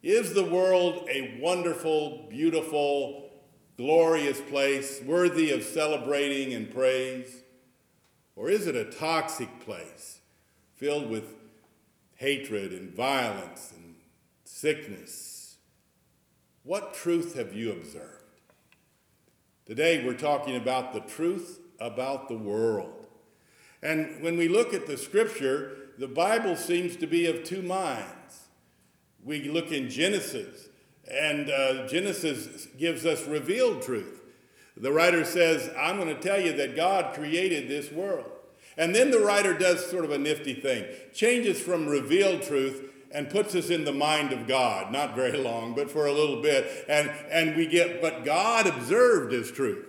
Is 0.01 0.33
the 0.33 0.45
world 0.45 1.07
a 1.09 1.37
wonderful, 1.41 2.27
beautiful, 2.29 3.29
glorious 3.77 4.39
place 4.39 5.01
worthy 5.03 5.51
of 5.51 5.63
celebrating 5.63 6.53
and 6.53 6.73
praise? 6.73 7.43
Or 8.35 8.49
is 8.49 8.67
it 8.67 8.75
a 8.75 8.85
toxic 8.85 9.59
place 9.59 10.21
filled 10.75 11.09
with 11.09 11.35
hatred 12.15 12.71
and 12.71 12.93
violence 12.93 13.73
and 13.75 13.95
sickness? 14.45 15.57
What 16.63 16.93
truth 16.93 17.35
have 17.35 17.53
you 17.53 17.71
observed? 17.71 18.23
Today 19.65 20.05
we're 20.05 20.13
talking 20.13 20.55
about 20.55 20.93
the 20.93 21.01
truth 21.01 21.59
about 21.79 22.27
the 22.27 22.37
world. 22.37 23.05
And 23.81 24.21
when 24.21 24.37
we 24.37 24.47
look 24.47 24.73
at 24.73 24.87
the 24.87 24.97
scripture, 24.97 25.88
the 25.99 26.07
Bible 26.07 26.55
seems 26.55 26.95
to 26.95 27.07
be 27.07 27.25
of 27.25 27.43
two 27.43 27.61
minds. 27.61 28.47
We 29.21 29.49
look 29.49 29.73
in 29.73 29.89
Genesis, 29.89 30.69
and 31.11 31.49
uh, 31.49 31.87
Genesis 31.87 32.67
gives 32.77 33.05
us 33.05 33.27
revealed 33.27 33.81
truth. 33.81 34.21
The 34.77 34.93
writer 34.93 35.25
says, 35.25 35.69
I'm 35.77 35.97
going 35.97 36.07
to 36.07 36.21
tell 36.21 36.39
you 36.39 36.53
that 36.53 36.77
God 36.77 37.13
created 37.13 37.67
this 37.67 37.91
world. 37.91 38.31
And 38.77 38.95
then 38.95 39.11
the 39.11 39.19
writer 39.19 39.53
does 39.53 39.85
sort 39.85 40.05
of 40.05 40.11
a 40.11 40.17
nifty 40.17 40.53
thing, 40.53 40.85
changes 41.13 41.59
from 41.59 41.85
revealed 41.85 42.43
truth 42.43 42.81
and 43.11 43.29
puts 43.29 43.53
us 43.53 43.69
in 43.69 43.83
the 43.83 43.91
mind 43.91 44.31
of 44.31 44.47
God, 44.47 44.93
not 44.93 45.15
very 45.15 45.37
long, 45.37 45.75
but 45.75 45.91
for 45.91 46.05
a 46.05 46.13
little 46.13 46.41
bit. 46.41 46.85
And, 46.87 47.11
and 47.29 47.57
we 47.57 47.67
get, 47.67 48.01
but 48.01 48.23
God 48.23 48.67
observed 48.67 49.33
his 49.33 49.51
truth. 49.51 49.85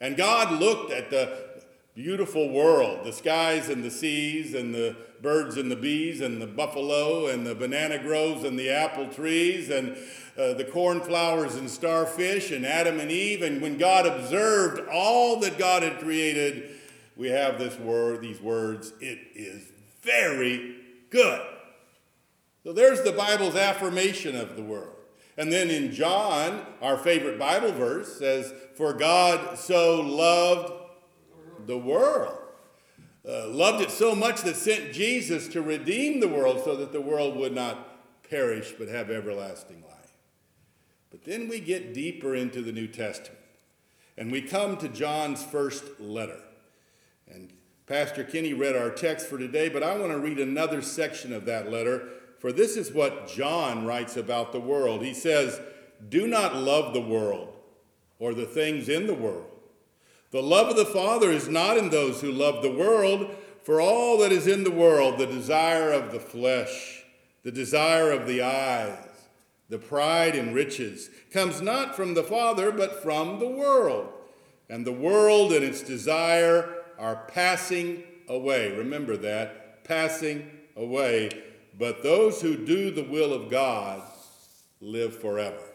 And 0.00 0.16
God 0.16 0.58
looked 0.58 0.90
at 0.90 1.10
the 1.10 1.49
beautiful 1.94 2.50
world, 2.50 3.04
the 3.04 3.12
skies 3.12 3.68
and 3.68 3.82
the 3.82 3.90
seas 3.90 4.54
and 4.54 4.74
the 4.74 4.96
birds 5.20 5.56
and 5.56 5.70
the 5.70 5.76
bees 5.76 6.20
and 6.20 6.40
the 6.40 6.46
buffalo 6.46 7.26
and 7.26 7.46
the 7.46 7.54
banana 7.54 7.98
groves 7.98 8.44
and 8.44 8.58
the 8.58 8.70
apple 8.70 9.06
trees 9.08 9.68
and 9.68 9.96
uh, 10.38 10.54
the 10.54 10.64
cornflowers 10.64 11.56
and 11.56 11.68
starfish 11.68 12.50
and 12.50 12.64
Adam 12.64 13.00
and 13.00 13.10
Eve. 13.10 13.42
And 13.42 13.60
when 13.60 13.76
God 13.76 14.06
observed 14.06 14.88
all 14.90 15.40
that 15.40 15.58
God 15.58 15.82
had 15.82 15.98
created, 15.98 16.76
we 17.16 17.28
have 17.28 17.58
this 17.58 17.78
word, 17.78 18.22
these 18.22 18.40
words, 18.40 18.92
it 19.00 19.18
is 19.34 19.70
very 20.02 20.76
good. 21.10 21.42
So 22.64 22.72
there's 22.72 23.02
the 23.02 23.12
Bible's 23.12 23.56
affirmation 23.56 24.36
of 24.36 24.56
the 24.56 24.62
world. 24.62 24.96
And 25.36 25.52
then 25.52 25.70
in 25.70 25.92
John, 25.92 26.64
our 26.80 26.96
favorite 26.96 27.38
Bible 27.38 27.72
verse 27.72 28.18
says, 28.18 28.52
For 28.74 28.92
God 28.92 29.58
so 29.58 30.00
loved 30.00 30.79
the 31.66 31.78
world. 31.78 32.38
Uh, 33.28 33.48
loved 33.48 33.82
it 33.82 33.90
so 33.90 34.14
much 34.14 34.42
that 34.42 34.56
sent 34.56 34.92
Jesus 34.92 35.46
to 35.48 35.60
redeem 35.60 36.20
the 36.20 36.28
world 36.28 36.62
so 36.64 36.74
that 36.76 36.92
the 36.92 37.00
world 37.00 37.36
would 37.36 37.54
not 37.54 37.88
perish 38.28 38.72
but 38.78 38.88
have 38.88 39.10
everlasting 39.10 39.82
life. 39.82 40.14
But 41.10 41.24
then 41.24 41.48
we 41.48 41.60
get 41.60 41.92
deeper 41.92 42.34
into 42.34 42.62
the 42.62 42.72
New 42.72 42.86
Testament 42.86 43.40
and 44.16 44.30
we 44.30 44.42
come 44.42 44.76
to 44.76 44.88
John's 44.88 45.44
first 45.44 46.00
letter. 46.00 46.40
And 47.28 47.52
Pastor 47.86 48.22
Kenny 48.22 48.52
read 48.54 48.76
our 48.76 48.90
text 48.90 49.26
for 49.26 49.38
today, 49.38 49.68
but 49.68 49.82
I 49.82 49.96
want 49.96 50.12
to 50.12 50.18
read 50.18 50.38
another 50.38 50.82
section 50.82 51.32
of 51.32 51.46
that 51.46 51.70
letter, 51.70 52.08
for 52.38 52.52
this 52.52 52.76
is 52.76 52.92
what 52.92 53.28
John 53.28 53.84
writes 53.84 54.16
about 54.16 54.52
the 54.52 54.60
world. 54.60 55.02
He 55.02 55.14
says, 55.14 55.60
Do 56.08 56.26
not 56.26 56.54
love 56.54 56.94
the 56.94 57.00
world 57.00 57.56
or 58.18 58.34
the 58.34 58.46
things 58.46 58.88
in 58.88 59.06
the 59.06 59.14
world. 59.14 59.46
The 60.30 60.42
love 60.42 60.68
of 60.68 60.76
the 60.76 60.84
Father 60.84 61.30
is 61.30 61.48
not 61.48 61.76
in 61.76 61.90
those 61.90 62.20
who 62.20 62.30
love 62.30 62.62
the 62.62 62.72
world, 62.72 63.34
for 63.62 63.80
all 63.80 64.18
that 64.18 64.32
is 64.32 64.46
in 64.46 64.64
the 64.64 64.70
world, 64.70 65.18
the 65.18 65.26
desire 65.26 65.92
of 65.92 66.12
the 66.12 66.20
flesh, 66.20 67.04
the 67.42 67.52
desire 67.52 68.12
of 68.12 68.26
the 68.26 68.42
eyes, 68.42 68.96
the 69.68 69.78
pride 69.78 70.34
in 70.34 70.54
riches, 70.54 71.10
comes 71.32 71.60
not 71.60 71.94
from 71.94 72.14
the 72.14 72.22
Father, 72.22 72.70
but 72.70 73.02
from 73.02 73.38
the 73.38 73.48
world. 73.48 74.08
And 74.68 74.86
the 74.86 74.92
world 74.92 75.52
and 75.52 75.64
its 75.64 75.82
desire 75.82 76.76
are 76.98 77.24
passing 77.26 78.04
away. 78.28 78.70
Remember 78.76 79.16
that, 79.16 79.84
passing 79.84 80.48
away. 80.76 81.30
But 81.76 82.02
those 82.02 82.40
who 82.40 82.56
do 82.56 82.90
the 82.90 83.04
will 83.04 83.32
of 83.32 83.50
God 83.50 84.02
live 84.80 85.20
forever. 85.20 85.69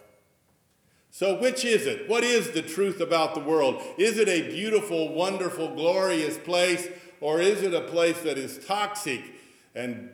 So, 1.16 1.40
which 1.40 1.64
is 1.64 1.86
it? 1.86 2.10
What 2.10 2.26
is 2.26 2.52
the 2.52 2.62
truth 2.62 3.00
about 3.00 3.36
the 3.36 3.40
world? 3.40 3.82
Is 3.98 4.18
it 4.18 4.28
a 4.28 4.50
beautiful, 4.50 5.14
wonderful, 5.14 5.74
glorious 5.74 6.38
place, 6.38 6.90
or 7.22 7.40
is 7.40 7.64
it 7.64 7.74
a 7.74 7.80
place 7.80 8.20
that 8.24 8.38
is 8.38 8.60
toxic 8.66 9.22
and 9.74 10.10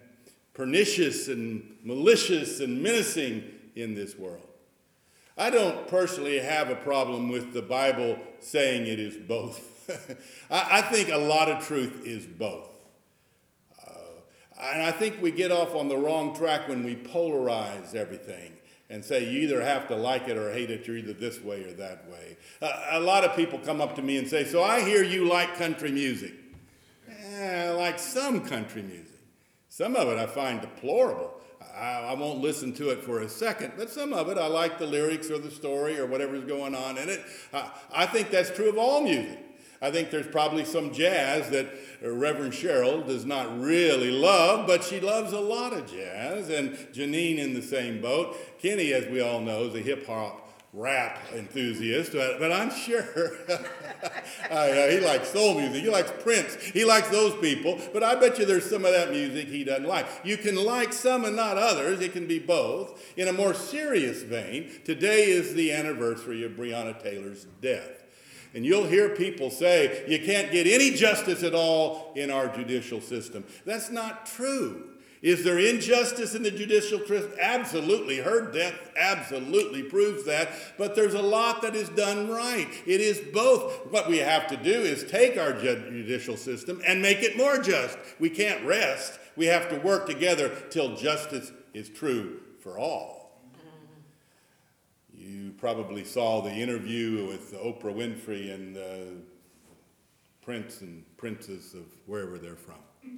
pernicious 0.54 1.28
and 1.28 1.76
malicious 1.84 2.60
and 2.60 2.84
menacing 2.84 3.46
in 3.76 3.96
this 3.96 4.16
world? 4.16 4.48
I 5.36 5.50
don't 5.50 5.88
personally 5.88 6.38
have 6.38 6.70
a 6.70 6.76
problem 6.76 7.30
with 7.30 7.52
the 7.52 7.64
Bible 7.64 8.20
saying 8.40 8.86
it 8.86 9.00
is 9.00 9.18
both. 9.18 9.90
I, 10.52 10.68
I, 10.78 10.82
think 10.84 11.10
a 11.10 11.18
lot 11.18 11.50
of 11.50 11.66
truth 11.66 12.06
is 12.06 12.28
both. 12.28 12.70
Uh, 13.88 13.92
and 14.62 14.84
I 14.84 14.92
think 14.92 15.20
we 15.20 15.32
get 15.32 15.52
off 15.52 15.74
on 15.74 15.88
the 15.88 15.98
wrong 15.98 16.36
track 16.36 16.70
when 16.70 16.84
we 16.84 16.96
polarize 16.96 17.96
everything 17.96 18.52
and 18.92 19.04
say 19.04 19.24
you 19.24 19.40
either 19.42 19.62
have 19.62 19.88
to 19.88 19.96
like 19.96 20.28
it 20.28 20.38
or 20.38 20.52
hate 20.52 20.70
it, 20.70 20.86
you're 20.86 20.98
either 20.98 21.14
this 21.14 21.42
way 21.42 21.64
or 21.64 21.72
that 21.74 22.10
way. 22.10 22.38
A 22.92 23.00
lot 23.00 23.24
of 23.24 23.36
people 23.36 23.58
come 23.58 23.80
up 23.80 23.96
to 23.96 24.02
me 24.02 24.18
and 24.18 24.28
say, 24.28 24.44
So 24.44 24.62
I 24.62 24.82
hear 24.82 25.02
you 25.02 25.28
like 25.28 25.56
country 25.56 25.92
music. 25.92 26.34
Eh, 27.10 27.68
I 27.68 27.72
like 27.72 27.98
some 27.98 28.46
country 28.46 28.82
music. 28.82 29.08
Some 29.70 29.96
of 29.96 30.10
it 30.10 30.20
I 30.20 30.28
find 30.28 30.60
deplorable. 30.60 31.34
I, 31.74 32.10
I, 32.10 32.14
won't 32.16 32.42
listen 32.42 32.74
to 32.74 32.90
it 32.90 33.02
for 33.02 33.22
a 33.22 33.30
second, 33.30 33.74
but 33.78 33.90
some 33.90 34.12
of 34.12 34.28
it 34.28 34.38
I 34.38 34.48
like 34.48 34.78
the 34.78 34.86
lyrics 34.86 35.32
or 35.32 35.38
the 35.38 35.50
story 35.50 35.98
or 35.98 36.06
whatever's 36.06 36.44
going 36.44 36.76
on 36.76 36.98
in 36.98 37.08
it. 37.08 37.22
I 37.94 38.06
think 38.08 38.30
that's 38.30 38.52
true 38.52 38.68
of 38.68 38.78
all 38.78 39.02
music. 39.02 39.40
I 39.82 39.90
think 39.90 40.12
there's 40.12 40.28
probably 40.28 40.64
some 40.64 40.94
jazz 40.94 41.50
that 41.50 41.68
Reverend 42.04 42.54
Cheryl 42.54 43.06
does 43.06 43.26
not 43.26 43.60
really 43.60 44.12
love, 44.12 44.68
but 44.68 44.84
she 44.84 45.00
loves 45.00 45.34
a 45.34 45.40
lot 45.40 45.74
of 45.74 45.92
jazz, 45.92 46.50
and 46.50 46.74
Janine 46.94 47.40
in 47.40 47.54
the 47.54 47.62
same 47.64 48.00
boat. 48.00 48.38
Kenny, 48.60 48.94
as 48.94 49.08
we 49.08 49.22
all 49.22 49.40
know, 49.40 49.64
is 49.64 49.76
a 49.76 49.80
hip 49.80 50.06
hop 50.06 50.50
rap 50.74 51.20
enthusiast, 51.34 52.14
but 52.14 52.52
I'm 52.52 52.72
sure 52.72 53.04
uh, 54.50 54.88
he 54.88 55.00
likes 55.02 55.30
soul 55.30 55.60
music. 55.60 55.84
He 55.84 55.90
likes 55.90 56.14
Prince. 56.20 56.56
He 56.56 56.86
likes 56.86 57.10
those 57.10 57.36
people, 57.42 57.80
but 57.92 58.04
I 58.04 58.16
bet 58.16 58.40
you 58.40 58.46
there's 58.46 58.70
some 58.70 58.86
of 58.86 58.94
that 58.94 59.12
music 59.12 59.48
he 59.48 59.64
doesn't 59.64 59.88
like. 59.88 60.06
You 60.24 60.38
can 60.38 60.56
like 60.56 60.94
some 60.94 61.26
and 61.26 61.36
not 61.36 61.58
others. 61.58 62.00
It 62.00 62.14
can 62.14 62.26
be 62.26 62.40
both. 62.40 63.04
In 63.18 63.28
a 63.28 63.34
more 63.34 63.54
serious 63.54 64.22
vein, 64.22 64.72
today 64.86 65.26
is 65.26 65.56
the 65.56 65.74
anniversary 65.74 66.44
of 66.46 66.54
Breonna 66.54 67.02
Taylor's 67.02 67.48
death. 67.62 68.01
And 68.54 68.66
you'll 68.66 68.86
hear 68.86 69.10
people 69.10 69.50
say, 69.50 70.04
you 70.08 70.20
can't 70.20 70.52
get 70.52 70.68
any 70.68 70.92
justice 70.92 71.44
at 71.44 71.56
all 71.56 72.12
in 72.16 72.30
our 72.30 72.48
judicial 72.48 73.00
system. 73.00 73.46
That's 73.66 73.90
not 73.90 74.26
true. 74.26 74.88
Is 75.22 75.44
there 75.44 75.60
injustice 75.60 76.34
in 76.34 76.42
the 76.42 76.50
judicial 76.50 77.00
system? 77.00 77.32
Absolutely. 77.40 78.18
Her 78.18 78.52
death 78.52 78.74
absolutely 78.98 79.84
proves 79.84 80.26
that. 80.26 80.50
But 80.80 80.96
there's 80.96 81.14
a 81.14 81.22
lot 81.22 81.62
that 81.62 81.76
is 81.76 81.90
done 81.90 82.28
right. 82.28 82.68
It 82.88 83.02
is 83.02 83.22
both. 83.32 83.92
What 83.92 84.10
we 84.10 84.18
have 84.18 84.48
to 84.48 84.58
do 84.58 84.72
is 84.72 85.04
take 85.04 85.38
our 85.38 85.54
judicial 85.54 86.38
system 86.38 86.82
and 86.86 87.02
make 87.02 87.22
it 87.22 87.38
more 87.38 87.60
just. 87.60 87.98
We 88.20 88.32
can't 88.32 88.66
rest. 88.66 89.20
We 89.36 89.46
have 89.46 89.70
to 89.70 89.78
work 89.78 90.08
together 90.08 90.52
till 90.72 90.98
justice 90.98 91.52
is 91.74 91.88
true 91.88 92.40
for 92.60 92.80
all 92.80 93.21
probably 95.58 96.04
saw 96.04 96.42
the 96.42 96.52
interview 96.52 97.28
with 97.28 97.54
Oprah 97.54 97.94
Winfrey 97.94 98.54
and 98.54 98.78
uh, 98.78 98.82
Prince 100.42 100.82
and 100.82 101.04
Princess 101.18 101.74
of 101.74 101.86
wherever 102.08 102.38
they're 102.38 102.56
from. 102.56 102.76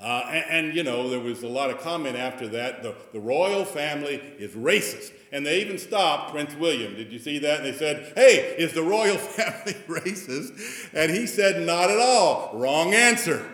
Uh, 0.00 0.26
and, 0.28 0.66
and, 0.66 0.76
you 0.76 0.82
know, 0.82 1.08
there 1.08 1.20
was 1.20 1.44
a 1.44 1.48
lot 1.48 1.70
of 1.70 1.78
comment 1.80 2.16
after 2.16 2.48
that. 2.48 2.82
The, 2.82 2.96
the 3.12 3.20
royal 3.20 3.64
family 3.64 4.16
is 4.38 4.50
racist. 4.50 5.12
And 5.30 5.46
they 5.46 5.60
even 5.60 5.78
stopped 5.78 6.32
Prince 6.32 6.54
William. 6.56 6.96
Did 6.96 7.12
you 7.12 7.20
see 7.20 7.38
that? 7.38 7.60
And 7.60 7.66
they 7.66 7.78
said, 7.78 8.12
Hey, 8.16 8.56
is 8.58 8.72
the 8.72 8.82
royal 8.82 9.16
family 9.18 9.72
racist? 9.86 10.90
And 10.92 11.12
he 11.12 11.26
said, 11.26 11.64
Not 11.64 11.90
at 11.90 12.00
all. 12.00 12.50
Wrong 12.54 12.92
answer. 12.92 13.48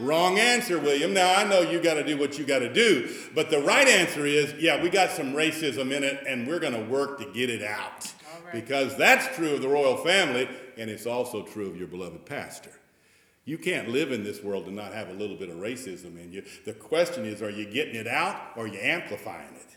Wrong 0.00 0.38
answer, 0.38 0.78
William. 0.78 1.12
Now, 1.12 1.34
I 1.36 1.44
know 1.44 1.60
you 1.60 1.80
got 1.80 1.94
to 1.94 2.04
do 2.04 2.16
what 2.16 2.38
you 2.38 2.44
got 2.44 2.60
to 2.60 2.72
do, 2.72 3.14
but 3.34 3.50
the 3.50 3.60
right 3.60 3.86
answer 3.86 4.24
is 4.24 4.54
yeah, 4.54 4.82
we 4.82 4.88
got 4.88 5.10
some 5.10 5.34
racism 5.34 5.92
in 5.92 6.02
it, 6.02 6.24
and 6.26 6.48
we're 6.48 6.58
going 6.58 6.72
to 6.72 6.90
work 6.90 7.18
to 7.18 7.30
get 7.32 7.50
it 7.50 7.62
out. 7.62 8.12
Because 8.52 8.96
that's 8.96 9.34
true 9.36 9.54
of 9.54 9.62
the 9.62 9.68
royal 9.68 9.98
family, 9.98 10.48
and 10.76 10.90
it's 10.90 11.06
also 11.06 11.44
true 11.44 11.68
of 11.68 11.76
your 11.76 11.86
beloved 11.86 12.26
pastor. 12.26 12.72
You 13.44 13.58
can't 13.58 13.88
live 13.88 14.10
in 14.10 14.24
this 14.24 14.42
world 14.42 14.66
and 14.66 14.76
not 14.76 14.92
have 14.92 15.08
a 15.08 15.12
little 15.12 15.36
bit 15.36 15.50
of 15.50 15.56
racism 15.56 16.22
in 16.22 16.32
you. 16.32 16.44
The 16.64 16.72
question 16.72 17.24
is 17.24 17.42
are 17.42 17.50
you 17.50 17.66
getting 17.66 17.94
it 17.94 18.06
out 18.06 18.52
or 18.56 18.64
are 18.64 18.66
you 18.66 18.78
amplifying 18.78 19.54
it? 19.54 19.76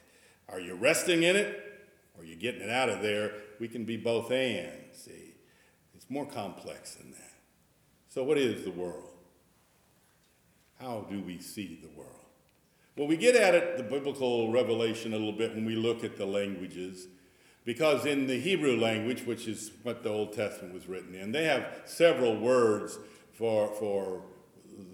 Are 0.49 0.59
you 0.59 0.75
resting 0.75 1.23
in 1.23 1.36
it 1.36 1.62
or 2.15 2.23
are 2.23 2.25
you 2.25 2.36
getting 2.36 2.62
it 2.62 2.69
out 2.69 2.89
of 2.89 3.01
there? 3.01 3.31
We 3.59 3.67
can 3.67 3.86
be 3.86 3.97
both 3.97 4.31
and, 4.31 4.71
see. 4.91 5.33
It's 5.95 6.09
more 6.09 6.25
complex 6.25 6.95
than 6.95 7.12
that. 7.12 7.31
So, 8.09 8.23
what 8.23 8.38
is 8.38 8.63
the 8.63 8.71
world? 8.71 9.12
How 10.84 11.06
do 11.10 11.22
we 11.22 11.39
see 11.39 11.80
the 11.82 11.98
world? 11.98 12.10
Well, 12.98 13.08
we 13.08 13.15
get 13.15 13.36
at 13.36 13.56
it, 13.56 13.78
the 13.78 13.84
biblical 13.84 14.52
revelation, 14.52 15.13
a 15.13 15.17
little 15.17 15.32
bit 15.32 15.56
when 15.56 15.65
we 15.65 15.76
look 15.76 16.04
at 16.04 16.17
the 16.17 16.26
languages, 16.26 17.08
because 17.63 18.06
in 18.06 18.28
the 18.28 18.38
Hebrew 18.38 18.78
language, 18.78 19.26
which 19.26 19.48
is 19.48 19.72
what 19.84 20.04
the 20.04 20.10
Old 20.10 20.34
Testament 20.34 20.74
was 20.74 20.88
written 20.88 21.15
in, 21.15 21.32
they 21.32 21.46
have 21.46 21.84
several 21.86 22.38
words 22.38 23.00
for, 23.32 23.74
for 23.76 24.24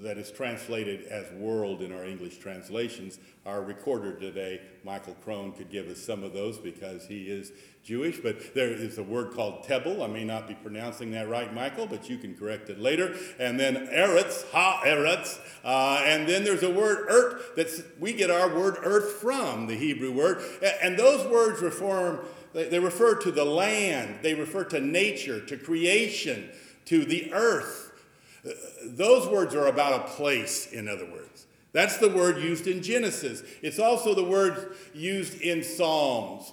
that 0.01 0.17
is 0.17 0.31
translated 0.31 1.03
as 1.03 1.31
world 1.33 1.81
in 1.81 1.91
our 1.91 2.05
English 2.05 2.37
translations. 2.37 3.19
Our 3.45 3.61
recorder 3.61 4.13
today, 4.13 4.61
Michael 4.83 5.15
Crone, 5.23 5.51
could 5.51 5.69
give 5.69 5.87
us 5.87 5.99
some 5.99 6.23
of 6.23 6.33
those 6.33 6.57
because 6.57 7.05
he 7.05 7.23
is 7.23 7.51
Jewish, 7.83 8.19
but 8.19 8.53
there 8.53 8.69
is 8.69 8.97
a 8.97 9.03
word 9.03 9.31
called 9.31 9.63
tebel. 9.63 10.03
I 10.03 10.07
may 10.07 10.23
not 10.23 10.47
be 10.47 10.53
pronouncing 10.53 11.11
that 11.11 11.29
right, 11.29 11.53
Michael, 11.53 11.87
but 11.87 12.09
you 12.09 12.17
can 12.17 12.35
correct 12.35 12.69
it 12.69 12.79
later. 12.79 13.15
And 13.39 13.59
then 13.59 13.87
eretz, 13.87 14.49
ha 14.51 14.81
eretz. 14.85 15.39
Uh, 15.63 16.03
and 16.05 16.27
then 16.27 16.43
there's 16.43 16.63
a 16.63 16.69
word 16.69 17.07
ert 17.09 17.55
that 17.55 17.85
we 17.99 18.13
get 18.13 18.29
our 18.29 18.53
word 18.53 18.77
earth 18.83 19.13
from, 19.13 19.67
the 19.67 19.75
Hebrew 19.75 20.11
word. 20.11 20.41
And 20.81 20.97
those 20.97 21.25
words 21.27 21.61
reform, 21.61 22.19
they 22.53 22.79
refer 22.79 23.15
to 23.15 23.31
the 23.31 23.45
land, 23.45 24.19
they 24.21 24.35
refer 24.35 24.63
to 24.65 24.79
nature, 24.79 25.43
to 25.45 25.57
creation, 25.57 26.49
to 26.85 27.05
the 27.05 27.33
earth. 27.33 27.88
Those 28.85 29.27
words 29.27 29.55
are 29.55 29.67
about 29.67 30.01
a 30.01 30.13
place, 30.13 30.71
in 30.71 30.87
other 30.87 31.05
words. 31.05 31.47
That's 31.71 31.97
the 31.97 32.09
word 32.09 32.37
used 32.37 32.67
in 32.67 32.81
Genesis. 32.81 33.43
It's 33.61 33.79
also 33.79 34.15
the 34.15 34.23
word 34.23 34.75
used 34.93 35.39
in 35.41 35.63
Psalms, 35.63 36.51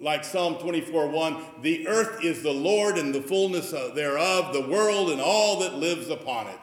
like 0.00 0.24
Psalm 0.24 0.56
24 0.56 1.08
1. 1.08 1.44
The 1.62 1.86
earth 1.86 2.24
is 2.24 2.42
the 2.42 2.52
Lord 2.52 2.98
and 2.98 3.14
the 3.14 3.22
fullness 3.22 3.70
thereof, 3.70 4.52
the 4.52 4.68
world 4.68 5.10
and 5.10 5.20
all 5.20 5.60
that 5.60 5.74
lives 5.74 6.08
upon 6.08 6.48
it. 6.48 6.58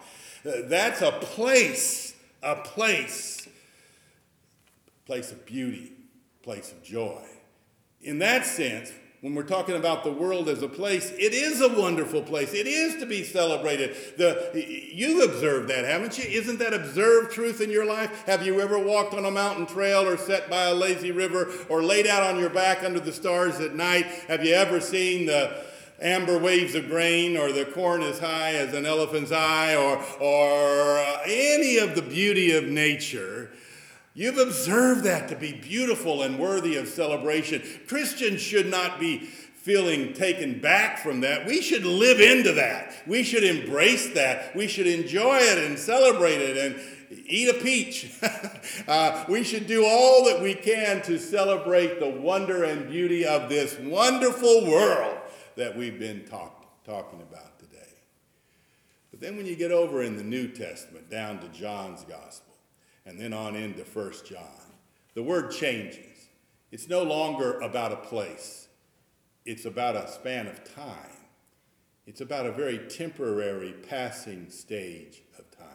Uh, 0.45 0.67
that's 0.67 1.01
a 1.01 1.11
place, 1.11 2.15
a 2.41 2.55
place, 2.55 3.47
place 5.05 5.31
of 5.31 5.45
beauty, 5.45 5.93
place 6.41 6.73
of 6.73 6.83
joy. 6.83 7.23
In 8.01 8.19
that 8.19 8.45
sense, 8.45 8.91
when 9.23 9.35
we're 9.35 9.43
talking 9.43 9.77
about 9.77 10.03
the 10.03 10.11
world 10.11 10.49
as 10.49 10.61
a 10.63 10.67
place, 10.67 11.09
it 11.11 11.31
is 11.31 11.61
a 11.61 11.79
wonderful 11.79 12.21
place. 12.21 12.53
It 12.53 12.67
is 12.67 12.97
to 12.97 13.05
be 13.05 13.23
celebrated. 13.23 13.95
The, 14.17 14.51
you've 14.93 15.23
observed 15.23 15.69
that, 15.69 15.85
haven't 15.85 16.17
you? 16.17 16.25
Isn't 16.25 16.59
that 16.59 16.73
observed 16.73 17.31
truth 17.31 17.61
in 17.61 17.71
your 17.71 17.85
life? 17.85 18.25
Have 18.25 18.45
you 18.45 18.59
ever 18.59 18.77
walked 18.77 19.13
on 19.13 19.23
a 19.23 19.31
mountain 19.31 19.65
trail 19.65 20.05
or 20.05 20.17
sat 20.17 20.49
by 20.49 20.63
a 20.63 20.73
lazy 20.73 21.13
river 21.13 21.49
or 21.69 21.81
laid 21.81 22.05
out 22.05 22.23
on 22.23 22.37
your 22.37 22.49
back 22.49 22.83
under 22.83 22.99
the 22.99 23.13
stars 23.13 23.61
at 23.61 23.73
night? 23.73 24.07
Have 24.27 24.43
you 24.43 24.55
ever 24.55 24.81
seen 24.81 25.27
the 25.27 25.55
amber 26.01 26.37
waves 26.37 26.75
of 26.75 26.89
grain 26.89 27.37
or 27.37 27.53
the 27.53 27.63
corn 27.63 28.03
as 28.03 28.19
high 28.19 28.55
as 28.55 28.73
an 28.73 28.85
elephant's 28.85 29.31
eye 29.31 29.73
or, 29.73 30.03
or 30.19 30.97
uh, 30.97 31.19
any 31.25 31.77
of 31.77 31.95
the 31.95 32.01
beauty 32.01 32.51
of 32.51 32.65
nature? 32.65 33.51
You've 34.15 34.37
observed 34.37 35.03
that 35.05 35.29
to 35.29 35.35
be 35.35 35.53
beautiful 35.53 36.21
and 36.21 36.37
worthy 36.37 36.75
of 36.75 36.87
celebration. 36.87 37.63
Christians 37.87 38.41
should 38.41 38.67
not 38.67 38.99
be 38.99 39.19
feeling 39.63 40.13
taken 40.13 40.59
back 40.59 40.99
from 40.99 41.21
that. 41.21 41.45
We 41.47 41.61
should 41.61 41.85
live 41.85 42.19
into 42.19 42.51
that. 42.53 42.93
We 43.07 43.23
should 43.23 43.43
embrace 43.43 44.13
that. 44.13 44.55
We 44.55 44.67
should 44.67 44.87
enjoy 44.87 45.37
it 45.37 45.57
and 45.57 45.79
celebrate 45.79 46.41
it 46.41 46.57
and 46.57 47.25
eat 47.25 47.49
a 47.49 47.53
peach. 47.53 48.11
uh, 48.87 49.23
we 49.29 49.43
should 49.43 49.65
do 49.67 49.85
all 49.85 50.25
that 50.25 50.41
we 50.41 50.53
can 50.53 51.01
to 51.03 51.17
celebrate 51.17 51.99
the 51.99 52.09
wonder 52.09 52.65
and 52.65 52.89
beauty 52.89 53.25
of 53.25 53.49
this 53.49 53.79
wonderful 53.79 54.65
world 54.69 55.17
that 55.55 55.75
we've 55.75 55.97
been 55.97 56.25
talk, 56.25 56.65
talking 56.83 57.21
about 57.21 57.57
today. 57.57 57.79
But 59.11 59.21
then 59.21 59.37
when 59.37 59.45
you 59.45 59.55
get 59.55 59.71
over 59.71 60.03
in 60.03 60.17
the 60.17 60.23
New 60.23 60.49
Testament, 60.49 61.09
down 61.09 61.39
to 61.39 61.47
John's 61.47 62.03
Gospel, 62.03 62.52
and 63.05 63.19
then 63.19 63.33
on 63.33 63.55
into 63.55 63.83
First 63.83 64.25
John. 64.25 64.73
The 65.13 65.23
word 65.23 65.51
changes. 65.51 66.29
It's 66.71 66.89
no 66.89 67.03
longer 67.03 67.59
about 67.59 67.91
a 67.91 67.97
place, 67.97 68.67
it's 69.45 69.65
about 69.65 69.95
a 69.95 70.07
span 70.09 70.47
of 70.47 70.63
time. 70.73 71.09
It's 72.05 72.19
about 72.19 72.45
a 72.45 72.51
very 72.51 72.79
temporary 72.89 73.71
passing 73.71 74.49
stage 74.49 75.21
of 75.39 75.49
time. 75.57 75.67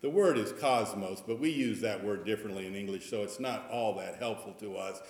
The 0.00 0.10
word 0.10 0.38
is 0.38 0.52
cosmos, 0.52 1.20
but 1.26 1.40
we 1.40 1.50
use 1.50 1.80
that 1.80 2.04
word 2.04 2.24
differently 2.24 2.66
in 2.66 2.76
English, 2.76 3.10
so 3.10 3.22
it's 3.22 3.40
not 3.40 3.68
all 3.68 3.96
that 3.96 4.16
helpful 4.16 4.52
to 4.60 4.76
us. 4.76 5.00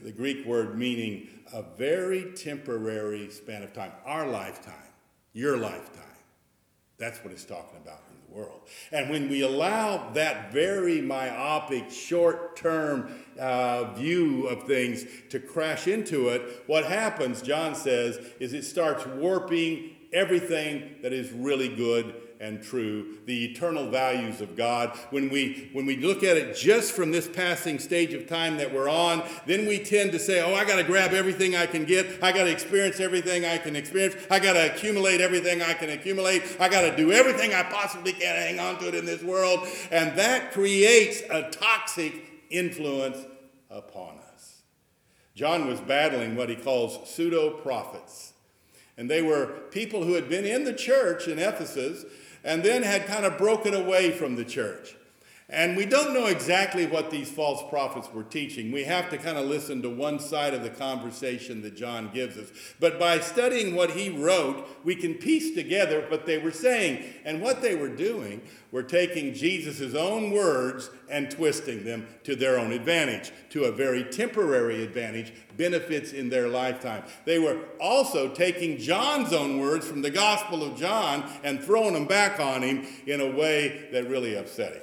The 0.00 0.12
Greek 0.12 0.46
word 0.46 0.78
meaning 0.78 1.28
a 1.52 1.62
very 1.62 2.32
temporary 2.32 3.30
span 3.30 3.62
of 3.62 3.72
time, 3.72 3.92
our 4.04 4.26
lifetime, 4.26 4.74
your 5.32 5.56
lifetime. 5.56 6.02
That's 6.98 7.18
what 7.24 7.32
it's 7.32 7.44
talking 7.44 7.78
about 7.82 8.00
world. 8.34 8.60
And 8.90 9.08
when 9.10 9.28
we 9.28 9.42
allow 9.42 10.10
that 10.12 10.52
very 10.52 11.00
myopic, 11.00 11.90
short 11.90 12.56
term 12.56 13.14
uh, 13.38 13.92
view 13.94 14.48
of 14.48 14.64
things 14.64 15.04
to 15.30 15.38
crash 15.38 15.86
into 15.86 16.28
it, 16.28 16.64
what 16.66 16.84
happens, 16.84 17.42
John 17.42 17.74
says, 17.74 18.18
is 18.40 18.52
it 18.52 18.64
starts 18.64 19.06
warping 19.06 19.94
everything 20.12 20.96
that 21.02 21.12
is 21.12 21.30
really 21.32 21.74
good 21.74 22.14
and 22.44 22.62
true, 22.62 23.06
the 23.24 23.46
eternal 23.46 23.88
values 23.88 24.42
of 24.42 24.54
God. 24.54 24.90
When 25.08 25.30
we, 25.30 25.70
when 25.72 25.86
we 25.86 25.96
look 25.96 26.22
at 26.22 26.36
it 26.36 26.54
just 26.54 26.92
from 26.92 27.10
this 27.10 27.26
passing 27.26 27.78
stage 27.78 28.12
of 28.12 28.28
time 28.28 28.58
that 28.58 28.72
we're 28.72 28.90
on, 28.90 29.22
then 29.46 29.66
we 29.66 29.78
tend 29.78 30.12
to 30.12 30.18
say, 30.18 30.42
oh, 30.42 30.54
I 30.54 30.66
got 30.66 30.76
to 30.76 30.84
grab 30.84 31.14
everything 31.14 31.56
I 31.56 31.64
can 31.64 31.86
get. 31.86 32.22
I 32.22 32.32
got 32.32 32.44
to 32.44 32.50
experience 32.50 33.00
everything 33.00 33.46
I 33.46 33.56
can 33.56 33.74
experience. 33.74 34.14
I 34.30 34.40
got 34.40 34.52
to 34.52 34.72
accumulate 34.72 35.22
everything 35.22 35.62
I 35.62 35.72
can 35.72 35.88
accumulate. 35.88 36.42
I 36.60 36.68
got 36.68 36.82
to 36.82 36.94
do 36.94 37.12
everything 37.12 37.54
I 37.54 37.62
possibly 37.62 38.12
can 38.12 38.36
hang 38.36 38.60
on 38.60 38.78
to 38.80 38.88
it 38.88 38.94
in 38.94 39.06
this 39.06 39.22
world. 39.22 39.66
And 39.90 40.16
that 40.18 40.52
creates 40.52 41.22
a 41.30 41.48
toxic 41.50 42.12
influence 42.50 43.24
upon 43.70 44.18
us. 44.18 44.62
John 45.34 45.66
was 45.66 45.80
battling 45.80 46.36
what 46.36 46.50
he 46.50 46.56
calls 46.56 47.08
pseudo 47.08 47.50
prophets. 47.50 48.34
And 48.96 49.10
they 49.10 49.22
were 49.22 49.46
people 49.70 50.04
who 50.04 50.14
had 50.14 50.28
been 50.28 50.44
in 50.44 50.64
the 50.64 50.72
church 50.72 51.26
in 51.26 51.38
Ephesus 51.38 52.04
and 52.44 52.62
then 52.62 52.82
had 52.82 53.06
kind 53.06 53.24
of 53.24 53.38
broken 53.38 53.74
away 53.74 54.10
from 54.10 54.36
the 54.36 54.44
church. 54.44 54.94
And 55.54 55.76
we 55.76 55.86
don't 55.86 56.12
know 56.12 56.26
exactly 56.26 56.84
what 56.84 57.12
these 57.12 57.30
false 57.30 57.62
prophets 57.70 58.12
were 58.12 58.24
teaching. 58.24 58.72
We 58.72 58.82
have 58.84 59.08
to 59.10 59.18
kind 59.18 59.38
of 59.38 59.46
listen 59.46 59.82
to 59.82 59.88
one 59.88 60.18
side 60.18 60.52
of 60.52 60.64
the 60.64 60.70
conversation 60.70 61.62
that 61.62 61.76
John 61.76 62.10
gives 62.12 62.36
us. 62.36 62.48
But 62.80 62.98
by 62.98 63.20
studying 63.20 63.76
what 63.76 63.92
he 63.92 64.10
wrote, 64.10 64.66
we 64.82 64.96
can 64.96 65.14
piece 65.14 65.54
together 65.54 66.04
what 66.08 66.26
they 66.26 66.38
were 66.38 66.50
saying. 66.50 67.04
And 67.24 67.40
what 67.40 67.62
they 67.62 67.76
were 67.76 67.88
doing 67.88 68.42
were 68.72 68.82
taking 68.82 69.32
Jesus' 69.32 69.94
own 69.94 70.32
words 70.32 70.90
and 71.08 71.30
twisting 71.30 71.84
them 71.84 72.08
to 72.24 72.34
their 72.34 72.58
own 72.58 72.72
advantage, 72.72 73.30
to 73.50 73.64
a 73.64 73.72
very 73.72 74.02
temporary 74.02 74.82
advantage, 74.82 75.32
benefits 75.56 76.12
in 76.12 76.30
their 76.30 76.48
lifetime. 76.48 77.04
They 77.26 77.38
were 77.38 77.60
also 77.80 78.34
taking 78.34 78.78
John's 78.78 79.32
own 79.32 79.60
words 79.60 79.86
from 79.86 80.02
the 80.02 80.10
Gospel 80.10 80.64
of 80.64 80.76
John 80.76 81.30
and 81.44 81.62
throwing 81.62 81.94
them 81.94 82.06
back 82.06 82.40
on 82.40 82.62
him 82.62 82.84
in 83.06 83.20
a 83.20 83.30
way 83.30 83.88
that 83.92 84.08
really 84.08 84.34
upset 84.36 84.72
him. 84.72 84.82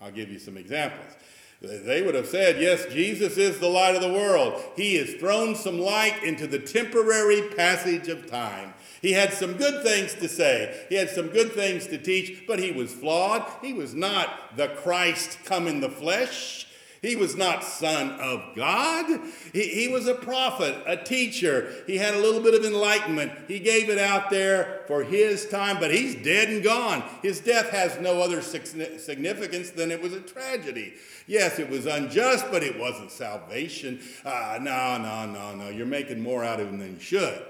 I'll 0.00 0.12
give 0.12 0.30
you 0.30 0.38
some 0.38 0.56
examples. 0.56 1.14
They 1.60 2.02
would 2.02 2.14
have 2.14 2.28
said, 2.28 2.60
Yes, 2.60 2.86
Jesus 2.86 3.36
is 3.36 3.58
the 3.58 3.68
light 3.68 3.96
of 3.96 4.02
the 4.02 4.12
world. 4.12 4.62
He 4.76 4.94
has 4.96 5.14
thrown 5.14 5.56
some 5.56 5.80
light 5.80 6.22
into 6.22 6.46
the 6.46 6.60
temporary 6.60 7.42
passage 7.56 8.06
of 8.06 8.30
time. 8.30 8.74
He 9.02 9.12
had 9.12 9.32
some 9.32 9.54
good 9.54 9.82
things 9.82 10.14
to 10.14 10.28
say, 10.28 10.86
he 10.88 10.94
had 10.94 11.10
some 11.10 11.28
good 11.28 11.52
things 11.52 11.86
to 11.88 11.98
teach, 11.98 12.44
but 12.46 12.60
he 12.60 12.70
was 12.70 12.94
flawed. 12.94 13.44
He 13.60 13.72
was 13.72 13.94
not 13.94 14.56
the 14.56 14.68
Christ 14.68 15.38
come 15.44 15.66
in 15.66 15.80
the 15.80 15.90
flesh. 15.90 16.67
He 17.00 17.14
was 17.14 17.36
not 17.36 17.62
son 17.62 18.12
of 18.20 18.56
God. 18.56 19.20
He, 19.52 19.68
he 19.68 19.88
was 19.88 20.08
a 20.08 20.14
prophet, 20.14 20.74
a 20.86 20.96
teacher. 20.96 21.72
He 21.86 21.96
had 21.96 22.14
a 22.14 22.18
little 22.18 22.42
bit 22.42 22.54
of 22.54 22.64
enlightenment. 22.64 23.32
He 23.46 23.60
gave 23.60 23.88
it 23.88 23.98
out 23.98 24.30
there 24.30 24.82
for 24.88 25.04
his 25.04 25.46
time, 25.46 25.78
but 25.78 25.92
he's 25.92 26.16
dead 26.16 26.48
and 26.48 26.62
gone. 26.62 27.04
His 27.22 27.40
death 27.40 27.70
has 27.70 28.00
no 28.00 28.20
other 28.20 28.42
significance 28.42 29.70
than 29.70 29.92
it 29.92 30.02
was 30.02 30.12
a 30.12 30.20
tragedy. 30.20 30.94
Yes, 31.28 31.58
it 31.58 31.70
was 31.70 31.86
unjust, 31.86 32.46
but 32.50 32.62
it 32.62 32.78
wasn't 32.78 33.12
salvation. 33.12 34.00
Uh, 34.24 34.58
no, 34.60 34.98
no, 34.98 35.26
no, 35.26 35.54
no. 35.54 35.68
You're 35.68 35.86
making 35.86 36.20
more 36.20 36.42
out 36.42 36.58
of 36.58 36.68
him 36.68 36.78
than 36.78 36.94
you 36.94 37.00
should. 37.00 37.44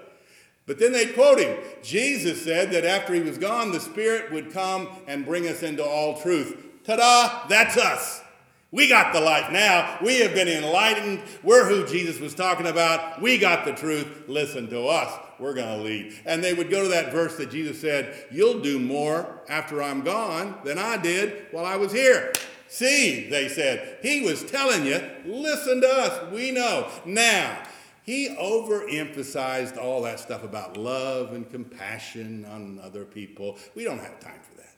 But 0.67 0.79
then 0.79 0.93
they 0.93 1.07
quote 1.07 1.41
him. 1.41 1.57
Jesus 1.83 2.45
said 2.45 2.73
that 2.73 2.85
after 2.85 3.15
he 3.15 3.23
was 3.23 3.39
gone, 3.39 3.73
the 3.73 3.81
Spirit 3.81 4.31
would 4.31 4.53
come 4.53 4.89
and 5.07 5.25
bring 5.25 5.49
us 5.49 5.63
into 5.63 5.83
all 5.83 6.21
truth. 6.21 6.85
Ta 6.85 6.97
da! 6.97 7.49
That's 7.49 7.79
us. 7.79 8.23
We 8.71 8.87
got 8.87 9.15
the 9.15 9.21
light 9.21 9.51
now. 9.51 9.99
We 10.03 10.21
have 10.21 10.35
been 10.35 10.49
enlightened. 10.49 11.23
We're 11.43 11.67
who 11.67 11.87
Jesus 11.87 12.21
was 12.21 12.35
talking 12.35 12.67
about. 12.67 13.23
We 13.23 13.39
got 13.39 13.65
the 13.65 13.73
truth. 13.73 14.25
Listen 14.29 14.69
to 14.69 14.87
us. 14.87 15.11
We're 15.39 15.55
going 15.55 15.79
to 15.79 15.83
lead. 15.83 16.13
And 16.27 16.45
they 16.45 16.53
would 16.53 16.69
go 16.69 16.83
to 16.83 16.89
that 16.91 17.11
verse 17.11 17.37
that 17.37 17.51
Jesus 17.51 17.81
said, 17.81 18.27
You'll 18.31 18.61
do 18.61 18.79
more 18.79 19.43
after 19.49 19.83
I'm 19.83 20.03
gone 20.03 20.59
than 20.65 20.79
I 20.79 20.99
did 20.99 21.47
while 21.51 21.65
I 21.65 21.77
was 21.77 21.93
here. 21.93 22.33
See, 22.69 23.31
they 23.31 23.49
said, 23.49 23.99
He 24.03 24.21
was 24.21 24.45
telling 24.45 24.85
you, 24.85 25.01
listen 25.25 25.81
to 25.81 25.89
us. 25.89 26.31
We 26.31 26.51
know. 26.51 26.91
Now, 27.07 27.63
he 28.03 28.29
overemphasized 28.29 29.79
all 29.79 30.03
that 30.03 30.21
stuff 30.21 30.45
about 30.45 30.77
love 30.77 31.33
and 31.33 31.49
compassion 31.49 32.45
on 32.45 32.81
other 32.83 33.07
people. 33.07 33.59
We 33.75 33.85
don't 33.85 34.01
have 34.01 34.21
time 34.21 34.41
for 34.43 34.57
that. 34.59 34.77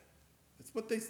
That's 0.59 0.75
what 0.75 0.89
they 0.89 1.01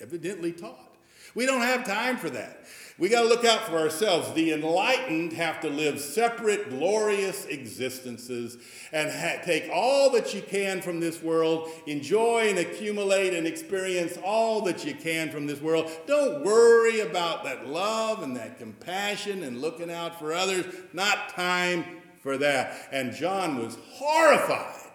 evidently 0.00 0.52
taught. 0.52 0.93
We 1.34 1.46
don't 1.46 1.62
have 1.62 1.84
time 1.84 2.16
for 2.16 2.30
that. 2.30 2.64
We 2.96 3.08
got 3.08 3.22
to 3.22 3.28
look 3.28 3.44
out 3.44 3.66
for 3.66 3.76
ourselves. 3.76 4.32
The 4.34 4.52
enlightened 4.52 5.32
have 5.32 5.60
to 5.62 5.68
live 5.68 5.98
separate, 5.98 6.70
glorious 6.70 7.44
existences 7.46 8.56
and 8.92 9.10
ha- 9.10 9.42
take 9.44 9.68
all 9.72 10.10
that 10.10 10.32
you 10.32 10.40
can 10.40 10.80
from 10.80 11.00
this 11.00 11.20
world, 11.20 11.70
enjoy 11.88 12.50
and 12.50 12.58
accumulate 12.60 13.34
and 13.34 13.48
experience 13.48 14.16
all 14.24 14.60
that 14.62 14.84
you 14.84 14.94
can 14.94 15.30
from 15.30 15.48
this 15.48 15.60
world. 15.60 15.90
Don't 16.06 16.44
worry 16.44 17.00
about 17.00 17.42
that 17.42 17.66
love 17.66 18.22
and 18.22 18.36
that 18.36 18.60
compassion 18.60 19.42
and 19.42 19.60
looking 19.60 19.90
out 19.90 20.20
for 20.20 20.32
others. 20.32 20.64
Not 20.92 21.30
time 21.30 21.84
for 22.22 22.38
that. 22.38 22.88
And 22.92 23.12
John 23.12 23.58
was 23.58 23.76
horrified 23.94 24.92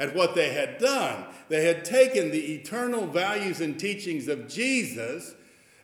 at 0.00 0.16
what 0.16 0.34
they 0.34 0.52
had 0.52 0.78
done. 0.78 1.26
They 1.48 1.64
had 1.64 1.84
taken 1.84 2.32
the 2.32 2.54
eternal 2.54 3.06
values 3.06 3.60
and 3.60 3.78
teachings 3.78 4.26
of 4.26 4.48
Jesus 4.48 5.35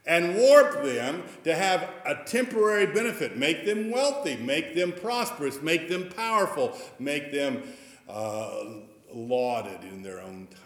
and 0.05 0.37
warp 0.37 0.83
them 0.83 1.23
to 1.45 1.55
have 1.55 1.89
a 2.05 2.25
temporary 2.25 2.87
benefit, 2.87 3.37
make 3.37 3.65
them 3.65 3.91
wealthy, 3.91 4.37
make 4.37 4.75
them 4.75 4.93
prosperous, 4.93 5.63
make 5.63 5.89
them 5.89 6.09
powerful, 6.11 6.77
make 6.99 7.33
them 7.33 7.63
uh, 8.09 8.65
lauded 9.13 9.83
in 9.85 10.03
their 10.03 10.21
own 10.21 10.49
time. 10.49 10.63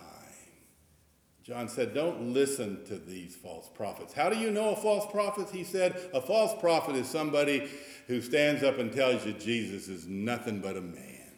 John 1.46 1.68
said, 1.68 1.94
Don't 1.94 2.32
listen 2.32 2.84
to 2.86 2.98
these 2.98 3.36
false 3.36 3.68
prophets. 3.68 4.12
How 4.12 4.28
do 4.28 4.36
you 4.36 4.50
know 4.50 4.70
a 4.70 4.76
false 4.76 5.08
prophet? 5.12 5.48
He 5.52 5.62
said, 5.62 5.96
A 6.12 6.20
false 6.20 6.58
prophet 6.58 6.96
is 6.96 7.08
somebody 7.08 7.70
who 8.08 8.20
stands 8.20 8.64
up 8.64 8.78
and 8.78 8.92
tells 8.92 9.24
you 9.24 9.32
Jesus 9.32 9.86
is 9.86 10.08
nothing 10.08 10.58
but 10.58 10.76
a 10.76 10.80
man, 10.80 11.36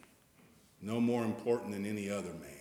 no 0.80 0.98
more 0.98 1.24
important 1.24 1.72
than 1.72 1.84
any 1.84 2.08
other 2.08 2.32
man. 2.32 2.57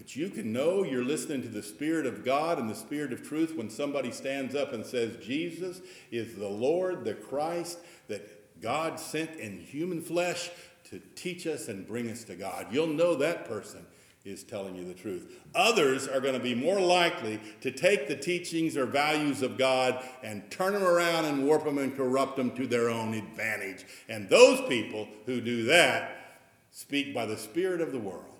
But 0.00 0.16
you 0.16 0.30
can 0.30 0.50
know 0.50 0.82
you're 0.82 1.04
listening 1.04 1.42
to 1.42 1.48
the 1.48 1.62
Spirit 1.62 2.06
of 2.06 2.24
God 2.24 2.58
and 2.58 2.70
the 2.70 2.74
Spirit 2.74 3.12
of 3.12 3.22
truth 3.22 3.54
when 3.54 3.68
somebody 3.68 4.10
stands 4.10 4.54
up 4.54 4.72
and 4.72 4.86
says, 4.86 5.22
Jesus 5.22 5.82
is 6.10 6.36
the 6.36 6.48
Lord, 6.48 7.04
the 7.04 7.12
Christ 7.12 7.80
that 8.08 8.62
God 8.62 8.98
sent 8.98 9.36
in 9.36 9.60
human 9.60 10.00
flesh 10.00 10.48
to 10.84 11.02
teach 11.16 11.46
us 11.46 11.68
and 11.68 11.86
bring 11.86 12.10
us 12.10 12.24
to 12.24 12.34
God. 12.34 12.68
You'll 12.70 12.86
know 12.86 13.14
that 13.16 13.44
person 13.44 13.84
is 14.24 14.42
telling 14.42 14.74
you 14.74 14.86
the 14.86 14.94
truth. 14.94 15.38
Others 15.54 16.08
are 16.08 16.22
going 16.22 16.32
to 16.32 16.40
be 16.40 16.54
more 16.54 16.80
likely 16.80 17.38
to 17.60 17.70
take 17.70 18.08
the 18.08 18.16
teachings 18.16 18.78
or 18.78 18.86
values 18.86 19.42
of 19.42 19.58
God 19.58 20.02
and 20.22 20.50
turn 20.50 20.72
them 20.72 20.82
around 20.82 21.26
and 21.26 21.46
warp 21.46 21.64
them 21.64 21.76
and 21.76 21.94
corrupt 21.94 22.38
them 22.38 22.52
to 22.52 22.66
their 22.66 22.88
own 22.88 23.12
advantage. 23.12 23.84
And 24.08 24.30
those 24.30 24.66
people 24.66 25.08
who 25.26 25.42
do 25.42 25.64
that 25.64 26.38
speak 26.70 27.14
by 27.14 27.26
the 27.26 27.36
Spirit 27.36 27.82
of 27.82 27.92
the 27.92 27.98
world 27.98 28.39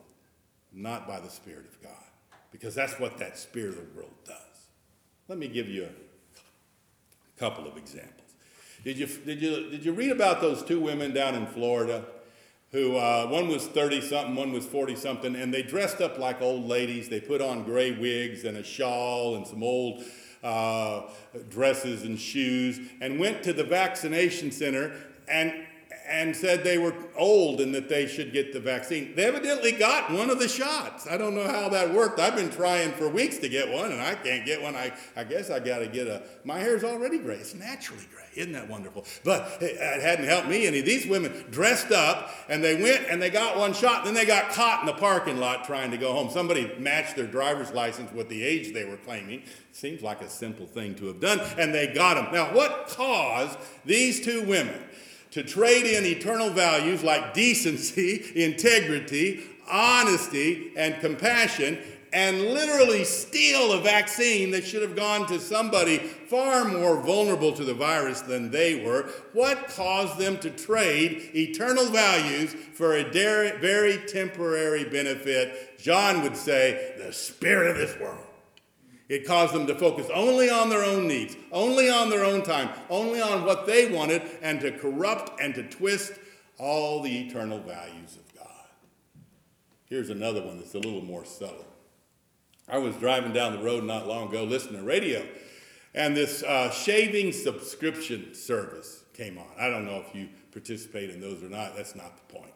not 0.73 1.07
by 1.07 1.21
the 1.21 1.29
Spirit 1.29 1.66
of 1.66 1.83
God, 1.83 1.93
because 2.53 2.75
that's 2.75 2.99
what 2.99 3.18
that 3.18 3.39
Spirit 3.39 3.71
of 3.71 3.77
the 3.77 3.97
world 3.97 4.14
does. 4.27 4.37
Let 5.29 5.39
me 5.39 5.49
give 5.49 5.68
you 5.68 5.85
a 5.85 7.39
couple 7.39 7.66
of 7.66 7.77
examples. 7.77 8.16
Did 8.85 8.99
you, 8.99 9.07
did 9.07 9.43
you, 9.43 9.71
did 9.71 9.85
you 9.85 9.93
read 9.93 10.11
about 10.11 10.41
those 10.41 10.62
two 10.62 10.81
women 10.81 11.12
down 11.12 11.35
in 11.35 11.47
Florida 11.47 12.05
who, 12.73 12.97
uh, 12.97 13.27
one 13.27 13.49
was 13.49 13.66
30 13.66 14.01
something, 14.01 14.35
one 14.35 14.53
was 14.53 14.64
40 14.64 14.97
something, 14.97 15.37
and 15.37 15.53
they 15.53 15.62
dressed 15.62 16.01
up 16.01 16.18
like 16.18 16.41
old 16.41 16.66
ladies? 16.66 17.09
They 17.09 17.21
put 17.21 17.41
on 17.41 17.64
gray 17.64 17.93
wigs 17.93 18.45
and 18.45 18.57
a 18.57 18.64
shawl 18.64 19.37
and 19.37 19.47
some 19.47 19.62
old 19.62 20.03
uh, 20.43 21.03
dresses 21.51 22.03
and 22.03 22.18
shoes 22.18 22.81
and 23.01 23.18
went 23.21 23.43
to 23.43 23.53
the 23.53 23.64
vaccination 23.64 24.51
center 24.51 24.93
and 25.29 25.53
and 26.11 26.35
said 26.35 26.65
they 26.65 26.77
were 26.77 26.93
old 27.17 27.61
and 27.61 27.73
that 27.75 27.89
they 27.89 28.07
should 28.07 28.33
get 28.33 28.53
the 28.53 28.59
vaccine. 28.59 29.15
They 29.15 29.25
evidently 29.25 29.73
got 29.73 30.11
one 30.11 30.29
of 30.29 30.41
the 30.41 30.49
shots. 30.49 31.07
I 31.07 31.17
don't 31.17 31.37
know 31.37 31.47
how 31.47 31.69
that 31.69 31.95
worked. 31.95 32.19
I've 32.19 32.35
been 32.35 32.51
trying 32.51 32.91
for 32.93 33.09
weeks 33.09 33.39
to 33.39 33.49
get 33.49 33.71
one 33.71 33.93
and 33.93 34.03
I 34.03 34.17
can't 34.17 34.45
get 34.45 34.61
one. 34.61 34.75
I, 34.75 34.93
I 35.17 35.23
guess 35.23 35.51
I 35.51 35.61
got 35.61 35.79
to 35.79 35.87
get 35.87 36.09
a. 36.09 36.23
My 36.45 36.59
hair's 36.59 36.83
already 36.83 37.19
gray. 37.19 37.37
It's 37.37 37.55
naturally 37.55 38.07
gray. 38.13 38.25
Isn't 38.35 38.53
that 38.53 38.69
wonderful? 38.69 39.07
But 39.25 39.59
it 39.61 40.03
hadn't 40.03 40.27
helped 40.27 40.49
me 40.49 40.67
any. 40.67 40.81
These 40.81 41.07
women 41.07 41.45
dressed 41.51 41.93
up 41.93 42.31
and 42.49 42.63
they 42.63 42.81
went 42.81 43.07
and 43.09 43.23
they 43.23 43.31
got 43.31 43.57
one 43.57 43.73
shot. 43.73 44.05
Then 44.05 44.15
they 44.15 44.27
got 44.27 44.51
caught 44.51 44.81
in 44.81 44.87
the 44.87 44.95
parking 44.95 45.39
lot 45.39 45.65
trying 45.65 45.93
to 45.93 45.97
go 45.97 46.13
home. 46.13 46.29
Somebody 46.31 46.73
matched 46.79 47.15
their 47.15 47.27
driver's 47.27 47.71
license 47.71 48.13
with 48.13 48.29
the 48.29 48.43
age 48.43 48.75
they 48.75 48.85
were 48.85 48.97
claiming. 48.99 49.45
Seems 49.73 50.03
like 50.03 50.23
a 50.23 50.29
simple 50.29 50.67
thing 50.67 50.97
to 50.97 51.07
have 51.07 51.21
done. 51.21 51.41
And 51.57 51.73
they 51.73 51.87
got 51.87 52.15
them. 52.15 52.33
Now, 52.33 52.53
what 52.55 52.89
caused 52.89 53.59
these 53.85 54.25
two 54.25 54.43
women? 54.45 54.83
To 55.31 55.43
trade 55.43 55.87
in 55.87 56.05
eternal 56.05 56.51
values 56.51 57.03
like 57.03 57.35
decency, 57.35 58.33
integrity, 58.35 59.43
honesty, 59.70 60.72
and 60.76 60.99
compassion, 61.01 61.78
and 62.12 62.41
literally 62.43 63.05
steal 63.05 63.72
a 63.72 63.81
vaccine 63.81 64.51
that 64.51 64.64
should 64.64 64.83
have 64.83 64.97
gone 64.97 65.26
to 65.28 65.39
somebody 65.39 65.99
far 65.99 66.64
more 66.64 67.01
vulnerable 67.01 67.53
to 67.53 67.64
the 67.64 67.74
virus 67.74 68.20
than 68.22 68.51
they 68.51 68.85
were. 68.85 69.09
What 69.33 69.68
caused 69.68 70.18
them 70.18 70.39
to 70.39 70.51
trade 70.51 71.31
eternal 71.35 71.87
values 71.87 72.53
for 72.74 72.97
a 72.97 73.05
very 73.05 73.99
temporary 74.09 74.85
benefit? 74.85 75.78
John 75.78 76.22
would 76.22 76.37
say, 76.37 76.95
the 76.99 77.12
spirit 77.12 77.70
of 77.70 77.76
this 77.76 77.99
world. 78.01 78.26
It 79.11 79.27
caused 79.27 79.53
them 79.53 79.67
to 79.67 79.75
focus 79.75 80.07
only 80.15 80.49
on 80.51 80.69
their 80.69 80.85
own 80.85 81.09
needs, 81.09 81.37
only 81.51 81.91
on 81.91 82.11
their 82.11 82.25
own 82.25 82.45
time, 82.45 82.71
only 82.89 83.21
on 83.21 83.45
what 83.45 83.67
they 83.67 83.91
wanted, 83.91 84.23
and 84.41 84.61
to 84.61 84.71
corrupt 84.71 85.41
and 85.41 85.53
to 85.57 85.65
twist 85.65 86.13
all 86.59 87.03
the 87.03 87.27
eternal 87.27 87.59
values 87.59 88.17
of 88.17 88.35
God. 88.39 88.69
Here's 89.87 90.11
another 90.11 90.41
one 90.43 90.59
that's 90.59 90.75
a 90.75 90.79
little 90.79 91.03
more 91.03 91.25
subtle. 91.25 91.67
I 92.69 92.79
was 92.79 92.95
driving 92.99 93.33
down 93.33 93.57
the 93.57 93.65
road 93.65 93.83
not 93.83 94.07
long 94.07 94.29
ago 94.29 94.45
listening 94.45 94.81
to 94.81 94.87
radio, 94.87 95.27
and 95.93 96.17
this 96.17 96.45
uh, 96.45 96.71
shaving 96.71 97.33
subscription 97.33 98.33
service 98.33 99.03
came 99.13 99.39
on. 99.39 99.49
I 99.59 99.69
don't 99.69 99.87
know 99.87 100.05
if 100.07 100.15
you 100.15 100.29
participate 100.53 101.11
in 101.11 101.21
those 101.21 101.43
or 101.43 101.49
not, 101.49 101.75
that's 101.75 101.97
not 101.97 102.17
the 102.17 102.33
point. 102.33 102.53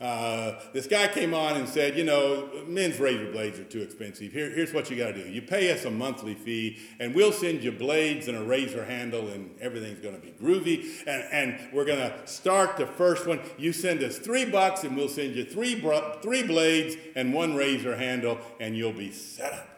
Uh, 0.00 0.58
this 0.72 0.86
guy 0.86 1.06
came 1.08 1.34
on 1.34 1.58
and 1.58 1.68
said, 1.68 1.94
you 1.94 2.04
know, 2.04 2.48
men's 2.66 2.98
razor 2.98 3.30
blades 3.30 3.58
are 3.58 3.64
too 3.64 3.82
expensive. 3.82 4.32
Here, 4.32 4.48
here's 4.48 4.72
what 4.72 4.90
you 4.90 4.96
got 4.96 5.14
to 5.14 5.24
do. 5.24 5.28
You 5.28 5.42
pay 5.42 5.70
us 5.70 5.84
a 5.84 5.90
monthly 5.90 6.32
fee, 6.32 6.78
and 6.98 7.14
we'll 7.14 7.32
send 7.32 7.62
you 7.62 7.70
blades 7.70 8.26
and 8.26 8.38
a 8.38 8.42
razor 8.42 8.86
handle, 8.86 9.28
and 9.28 9.54
everything's 9.60 10.00
going 10.00 10.18
to 10.18 10.20
be 10.20 10.32
groovy. 10.32 10.86
And, 11.06 11.24
and 11.30 11.74
we're 11.74 11.84
going 11.84 11.98
to 11.98 12.26
start 12.26 12.78
the 12.78 12.86
first 12.86 13.26
one. 13.26 13.40
You 13.58 13.74
send 13.74 14.02
us 14.02 14.16
three 14.16 14.46
bucks, 14.46 14.84
and 14.84 14.96
we'll 14.96 15.10
send 15.10 15.36
you 15.36 15.44
three, 15.44 15.78
three 16.22 16.44
blades 16.44 16.96
and 17.14 17.34
one 17.34 17.54
razor 17.54 17.94
handle, 17.94 18.38
and 18.58 18.74
you'll 18.74 18.94
be 18.94 19.12
set 19.12 19.52
up. 19.52 19.68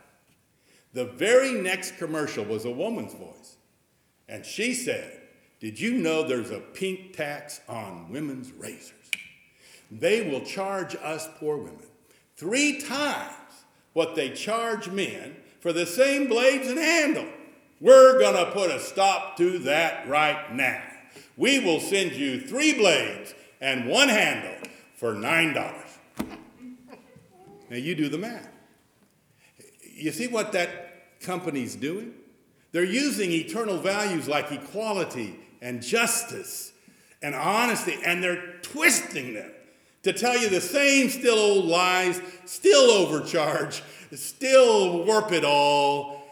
The 0.93 1.07
very 1.07 1.55
next 1.55 1.97
commercial 1.97 2.45
was 2.45 2.64
a 2.64 2.70
woman's 2.70 3.14
voice, 3.14 3.57
and 4.29 4.47
she 4.47 4.73
said, 4.73 5.20
Did 5.59 5.81
you 5.81 5.95
know 5.95 6.23
there's 6.23 6.53
a 6.53 6.61
pink 6.61 7.16
tax 7.16 7.61
on 7.68 8.09
women's 8.09 8.53
razors? 8.53 9.02
They 10.01 10.30
will 10.30 10.40
charge 10.40 10.97
us 10.97 11.28
poor 11.38 11.57
women 11.59 11.86
three 12.36 12.80
times 12.80 13.30
what 13.93 14.14
they 14.14 14.30
charge 14.30 14.88
men 14.88 15.36
for 15.61 15.72
the 15.72 15.86
same 15.86 16.28
blades 16.28 16.66
and 16.66 16.78
handle. 16.78 17.26
We're 17.80 18.18
going 18.18 18.36
to 18.36 18.51
put 18.53 18.70
a 18.70 18.80
stop 18.80 19.36
to 19.36 19.59
that 19.61 20.09
right 20.09 20.55
now. 20.55 20.82
We 21.36 21.59
will 21.59 21.80
send 21.80 22.12
you 22.12 22.40
three 22.40 22.74
blades 22.74 23.34
and 23.61 23.86
one 23.86 24.09
handle 24.09 24.68
for 24.97 25.14
$9. 25.14 25.55
Now 27.70 27.76
you 27.76 27.95
do 27.95 28.09
the 28.09 28.18
math. 28.18 28.49
You 29.82 30.11
see 30.11 30.26
what 30.26 30.53
that 30.53 31.20
company's 31.20 31.76
doing? 31.76 32.14
They're 32.72 32.84
using 32.84 33.30
eternal 33.30 33.78
values 33.78 34.26
like 34.26 34.51
equality 34.51 35.38
and 35.61 35.82
justice 35.82 36.72
and 37.22 37.34
honesty, 37.34 37.99
and 38.05 38.22
they're 38.22 38.59
twisting 38.62 39.34
them 39.34 39.53
to 40.03 40.13
tell 40.13 40.37
you 40.37 40.49
the 40.49 40.61
same 40.61 41.09
still 41.11 41.39
old 41.39 41.67
lies, 41.67 42.21
still 42.45 42.91
overcharge, 42.91 43.83
still 44.13 45.05
warp 45.05 45.33
it 45.33 45.45
all, 45.45 46.23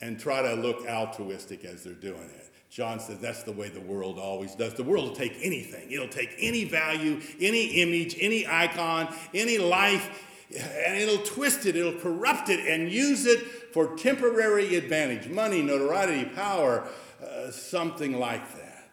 and 0.00 0.18
try 0.18 0.42
to 0.42 0.54
look 0.54 0.86
altruistic 0.86 1.64
as 1.64 1.84
they're 1.84 1.92
doing 1.92 2.30
it. 2.36 2.50
John 2.70 3.00
says 3.00 3.18
that's 3.18 3.42
the 3.42 3.52
way 3.52 3.68
the 3.68 3.80
world 3.80 4.18
always 4.18 4.54
does. 4.54 4.74
The 4.74 4.82
world 4.82 5.08
will 5.08 5.16
take 5.16 5.36
anything, 5.42 5.90
it'll 5.90 6.08
take 6.08 6.34
any 6.38 6.64
value, 6.64 7.20
any 7.40 7.82
image, 7.82 8.16
any 8.20 8.46
icon, 8.46 9.14
any 9.34 9.58
life, 9.58 10.24
and 10.50 10.96
it'll 10.96 11.24
twist 11.24 11.66
it, 11.66 11.76
it'll 11.76 11.98
corrupt 11.98 12.48
it, 12.48 12.60
and 12.60 12.90
use 12.90 13.26
it 13.26 13.40
for 13.72 13.96
temporary 13.96 14.76
advantage 14.76 15.28
money, 15.28 15.62
notoriety, 15.62 16.24
power, 16.24 16.86
uh, 17.22 17.50
something 17.50 18.18
like 18.18 18.42
that. 18.54 18.90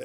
Uh, 0.00 0.04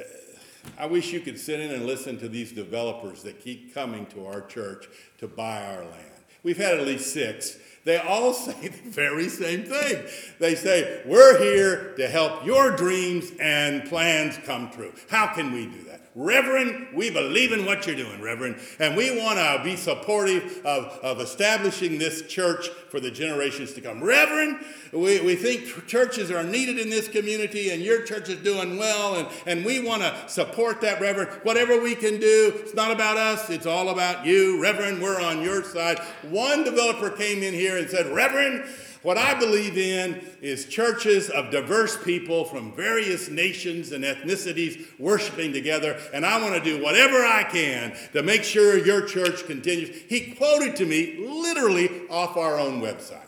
I 0.76 0.86
wish 0.86 1.12
you 1.12 1.20
could 1.20 1.38
sit 1.38 1.60
in 1.60 1.70
and 1.70 1.86
listen 1.86 2.18
to 2.18 2.28
these 2.28 2.52
developers 2.52 3.22
that 3.22 3.40
keep 3.40 3.74
coming 3.74 4.06
to 4.06 4.26
our 4.26 4.42
church 4.42 4.88
to 5.18 5.28
buy 5.28 5.64
our 5.64 5.84
land. 5.84 6.04
We've 6.42 6.56
had 6.56 6.78
at 6.78 6.86
least 6.86 7.12
six 7.12 7.58
they 7.88 7.96
all 7.96 8.34
say 8.34 8.68
the 8.68 8.90
very 8.90 9.30
same 9.30 9.64
thing. 9.64 10.04
They 10.38 10.54
say, 10.54 11.02
We're 11.06 11.38
here 11.38 11.94
to 11.96 12.06
help 12.06 12.44
your 12.44 12.76
dreams 12.76 13.32
and 13.40 13.88
plans 13.88 14.38
come 14.44 14.70
true. 14.70 14.92
How 15.08 15.28
can 15.28 15.52
we 15.52 15.66
do 15.66 15.84
that? 15.84 16.02
Reverend, 16.14 16.88
we 16.94 17.10
believe 17.10 17.52
in 17.52 17.64
what 17.64 17.86
you're 17.86 17.96
doing, 17.96 18.20
Reverend, 18.20 18.56
and 18.78 18.96
we 18.96 19.16
want 19.16 19.38
to 19.38 19.60
be 19.62 19.76
supportive 19.76 20.60
of, 20.66 20.98
of 21.02 21.20
establishing 21.20 21.96
this 21.96 22.22
church 22.22 22.68
for 22.88 23.00
the 23.00 23.10
generations 23.10 23.72
to 23.74 23.80
come. 23.80 24.02
Reverend, 24.02 24.58
we, 24.92 25.20
we 25.20 25.36
think 25.36 25.86
churches 25.86 26.30
are 26.30 26.42
needed 26.42 26.78
in 26.78 26.90
this 26.90 27.08
community, 27.08 27.70
and 27.70 27.82
your 27.82 28.02
church 28.02 28.28
is 28.28 28.36
doing 28.36 28.78
well, 28.78 29.16
and, 29.16 29.28
and 29.46 29.64
we 29.64 29.80
want 29.80 30.02
to 30.02 30.14
support 30.26 30.80
that, 30.80 31.00
Reverend. 31.00 31.30
Whatever 31.42 31.80
we 31.80 31.94
can 31.94 32.18
do, 32.18 32.52
it's 32.56 32.74
not 32.74 32.90
about 32.90 33.16
us, 33.16 33.50
it's 33.50 33.66
all 33.66 33.90
about 33.90 34.26
you. 34.26 34.60
Reverend, 34.62 35.02
we're 35.02 35.20
on 35.20 35.42
your 35.42 35.62
side. 35.62 35.98
One 36.30 36.64
developer 36.64 37.10
came 37.10 37.42
in 37.42 37.54
here 37.54 37.76
and 37.76 37.88
said, 37.88 38.06
Reverend, 38.06 38.64
what 39.02 39.16
I 39.16 39.38
believe 39.38 39.76
in 39.76 40.26
is 40.40 40.66
churches 40.66 41.30
of 41.30 41.50
diverse 41.50 42.02
people 42.02 42.44
from 42.44 42.72
various 42.72 43.28
nations 43.28 43.92
and 43.92 44.04
ethnicities 44.04 44.86
worshiping 44.98 45.52
together, 45.52 46.00
and 46.12 46.26
I 46.26 46.40
want 46.40 46.54
to 46.54 46.60
do 46.60 46.82
whatever 46.82 47.24
I 47.24 47.44
can 47.44 47.96
to 48.12 48.22
make 48.22 48.44
sure 48.44 48.76
your 48.76 49.06
church 49.06 49.46
continues. 49.46 49.90
He 50.08 50.32
quoted 50.34 50.76
to 50.76 50.86
me 50.86 51.24
literally 51.28 52.08
off 52.08 52.36
our 52.36 52.58
own 52.58 52.80
website. 52.80 53.22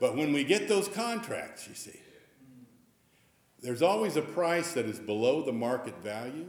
but 0.00 0.16
when 0.16 0.32
we 0.32 0.44
get 0.44 0.68
those 0.68 0.88
contracts, 0.88 1.68
you 1.68 1.74
see, 1.74 2.00
there's 3.62 3.82
always 3.82 4.16
a 4.16 4.22
price 4.22 4.74
that 4.74 4.84
is 4.84 4.98
below 4.98 5.42
the 5.42 5.52
market 5.52 5.96
value. 6.02 6.46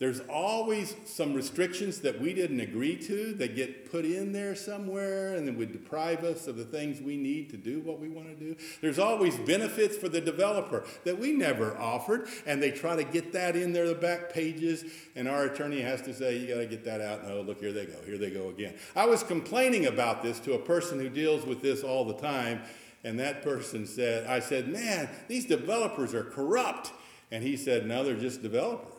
There's 0.00 0.20
always 0.30 0.96
some 1.04 1.34
restrictions 1.34 2.00
that 2.00 2.18
we 2.18 2.32
didn't 2.32 2.60
agree 2.60 2.96
to 2.96 3.34
that 3.34 3.54
get 3.54 3.92
put 3.92 4.06
in 4.06 4.32
there 4.32 4.54
somewhere 4.54 5.34
and 5.34 5.46
that 5.46 5.54
would 5.58 5.72
deprive 5.72 6.24
us 6.24 6.46
of 6.46 6.56
the 6.56 6.64
things 6.64 7.02
we 7.02 7.18
need 7.18 7.50
to 7.50 7.58
do 7.58 7.80
what 7.80 8.00
we 8.00 8.08
want 8.08 8.28
to 8.28 8.34
do. 8.34 8.56
There's 8.80 8.98
always 8.98 9.36
benefits 9.36 9.98
for 9.98 10.08
the 10.08 10.22
developer 10.22 10.84
that 11.04 11.18
we 11.18 11.32
never 11.32 11.76
offered, 11.76 12.28
and 12.46 12.62
they 12.62 12.70
try 12.70 12.96
to 12.96 13.04
get 13.04 13.34
that 13.34 13.56
in 13.56 13.74
there, 13.74 13.86
the 13.86 13.94
back 13.94 14.32
pages, 14.32 14.86
and 15.16 15.28
our 15.28 15.44
attorney 15.44 15.82
has 15.82 16.00
to 16.02 16.14
say, 16.14 16.38
You 16.38 16.48
got 16.48 16.60
to 16.60 16.66
get 16.66 16.82
that 16.86 17.02
out. 17.02 17.28
No, 17.28 17.36
oh, 17.36 17.42
look, 17.42 17.60
here 17.60 17.72
they 17.72 17.84
go. 17.84 18.00
Here 18.06 18.16
they 18.16 18.30
go 18.30 18.48
again. 18.48 18.74
I 18.96 19.04
was 19.04 19.22
complaining 19.22 19.84
about 19.84 20.22
this 20.22 20.40
to 20.40 20.54
a 20.54 20.58
person 20.58 20.98
who 20.98 21.10
deals 21.10 21.44
with 21.44 21.60
this 21.60 21.82
all 21.82 22.06
the 22.06 22.16
time, 22.16 22.62
and 23.04 23.20
that 23.20 23.42
person 23.42 23.86
said, 23.86 24.26
I 24.26 24.40
said, 24.40 24.66
Man, 24.66 25.10
these 25.28 25.44
developers 25.44 26.14
are 26.14 26.24
corrupt. 26.24 26.92
And 27.30 27.44
he 27.44 27.56
said, 27.58 27.86
No, 27.86 28.02
they're 28.02 28.16
just 28.16 28.40
developers. 28.40 28.89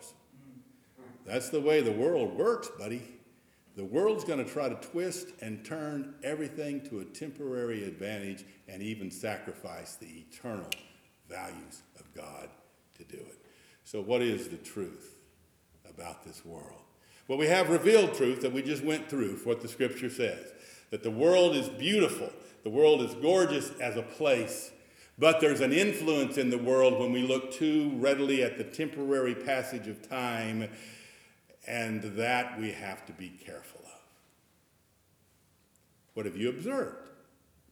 That's 1.32 1.48
the 1.48 1.62
way 1.62 1.80
the 1.80 1.94
world 1.94 2.38
works, 2.38 2.68
buddy. 2.78 3.02
The 3.78 3.86
world's 3.86 4.26
going 4.26 4.44
to 4.44 4.52
try 4.52 4.68
to 4.68 4.76
twist 4.76 5.30
and 5.40 5.64
turn 5.64 6.16
everything 6.26 6.82
to 6.90 7.00
a 7.00 7.06
temporary 7.06 7.86
advantage 7.86 8.44
and 8.68 8.82
even 8.82 9.10
sacrifice 9.10 9.96
the 9.96 10.08
eternal 10.08 10.68
values 11.30 11.84
of 11.98 12.14
God 12.14 12.50
to 12.98 13.06
do 13.06 13.16
it. 13.16 13.38
So, 13.86 14.02
what 14.02 14.22
is 14.22 14.50
the 14.50 14.58
truth 14.58 15.16
about 15.90 16.26
this 16.26 16.44
world? 16.44 16.82
Well, 17.30 17.38
we 17.38 17.48
have 17.48 17.70
revealed 17.70 18.14
truth 18.14 18.42
that 18.42 18.52
we 18.52 18.62
just 18.62 18.84
went 18.84 19.10
through, 19.10 19.38
what 19.46 19.62
the 19.62 19.70
scripture 19.70 20.10
says 20.10 20.52
that 20.90 21.02
the 21.02 21.12
world 21.12 21.56
is 21.56 21.70
beautiful, 21.70 22.30
the 22.66 22.70
world 22.70 23.02
is 23.02 23.14
gorgeous 23.16 23.72
as 23.80 23.96
a 23.96 24.02
place. 24.02 24.72
But 25.18 25.40
there's 25.40 25.62
an 25.62 25.72
influence 25.72 26.38
in 26.38 26.50
the 26.50 26.58
world 26.58 27.00
when 27.00 27.14
we 27.14 27.22
look 27.22 27.54
too 27.54 27.94
readily 27.96 28.44
at 28.44 28.58
the 28.58 28.66
temporary 28.66 29.36
passage 29.36 29.88
of 29.88 30.10
time 30.10 30.68
and 31.68 32.02
that 32.18 32.60
we 32.60 32.72
have 32.72 33.06
to 33.06 33.14
be 33.14 33.30
careful 33.30 33.82
of. 33.84 34.00
What 36.14 36.26
have 36.26 36.36
you 36.36 36.50
observed? 36.50 37.10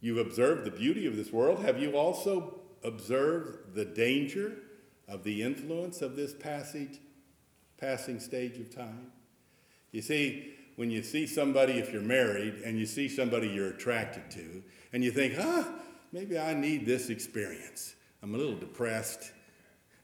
You've 0.01 0.17
observed 0.17 0.65
the 0.65 0.71
beauty 0.71 1.05
of 1.05 1.15
this 1.15 1.31
world. 1.31 1.63
Have 1.63 1.81
you 1.81 1.97
also 1.97 2.61
observed 2.83 3.75
the 3.75 3.85
danger 3.85 4.57
of 5.07 5.23
the 5.23 5.41
influence 5.41 6.01
of 6.01 6.15
this 6.15 6.33
passage, 6.33 6.99
passing 7.77 8.19
stage 8.19 8.57
of 8.57 8.73
time? 8.73 9.11
You 9.91 10.01
see, 10.01 10.53
when 10.75 10.89
you 10.89 11.03
see 11.03 11.27
somebody, 11.27 11.73
if 11.73 11.91
you're 11.91 12.01
married, 12.01 12.61
and 12.63 12.79
you 12.79 12.85
see 12.85 13.09
somebody 13.09 13.49
you're 13.49 13.71
attracted 13.71 14.31
to, 14.31 14.63
and 14.93 15.03
you 15.03 15.11
think, 15.11 15.35
huh, 15.35 15.65
maybe 16.13 16.39
I 16.39 16.53
need 16.53 16.85
this 16.85 17.09
experience. 17.09 17.95
I'm 18.23 18.33
a 18.33 18.37
little 18.37 18.55
depressed. 18.55 19.33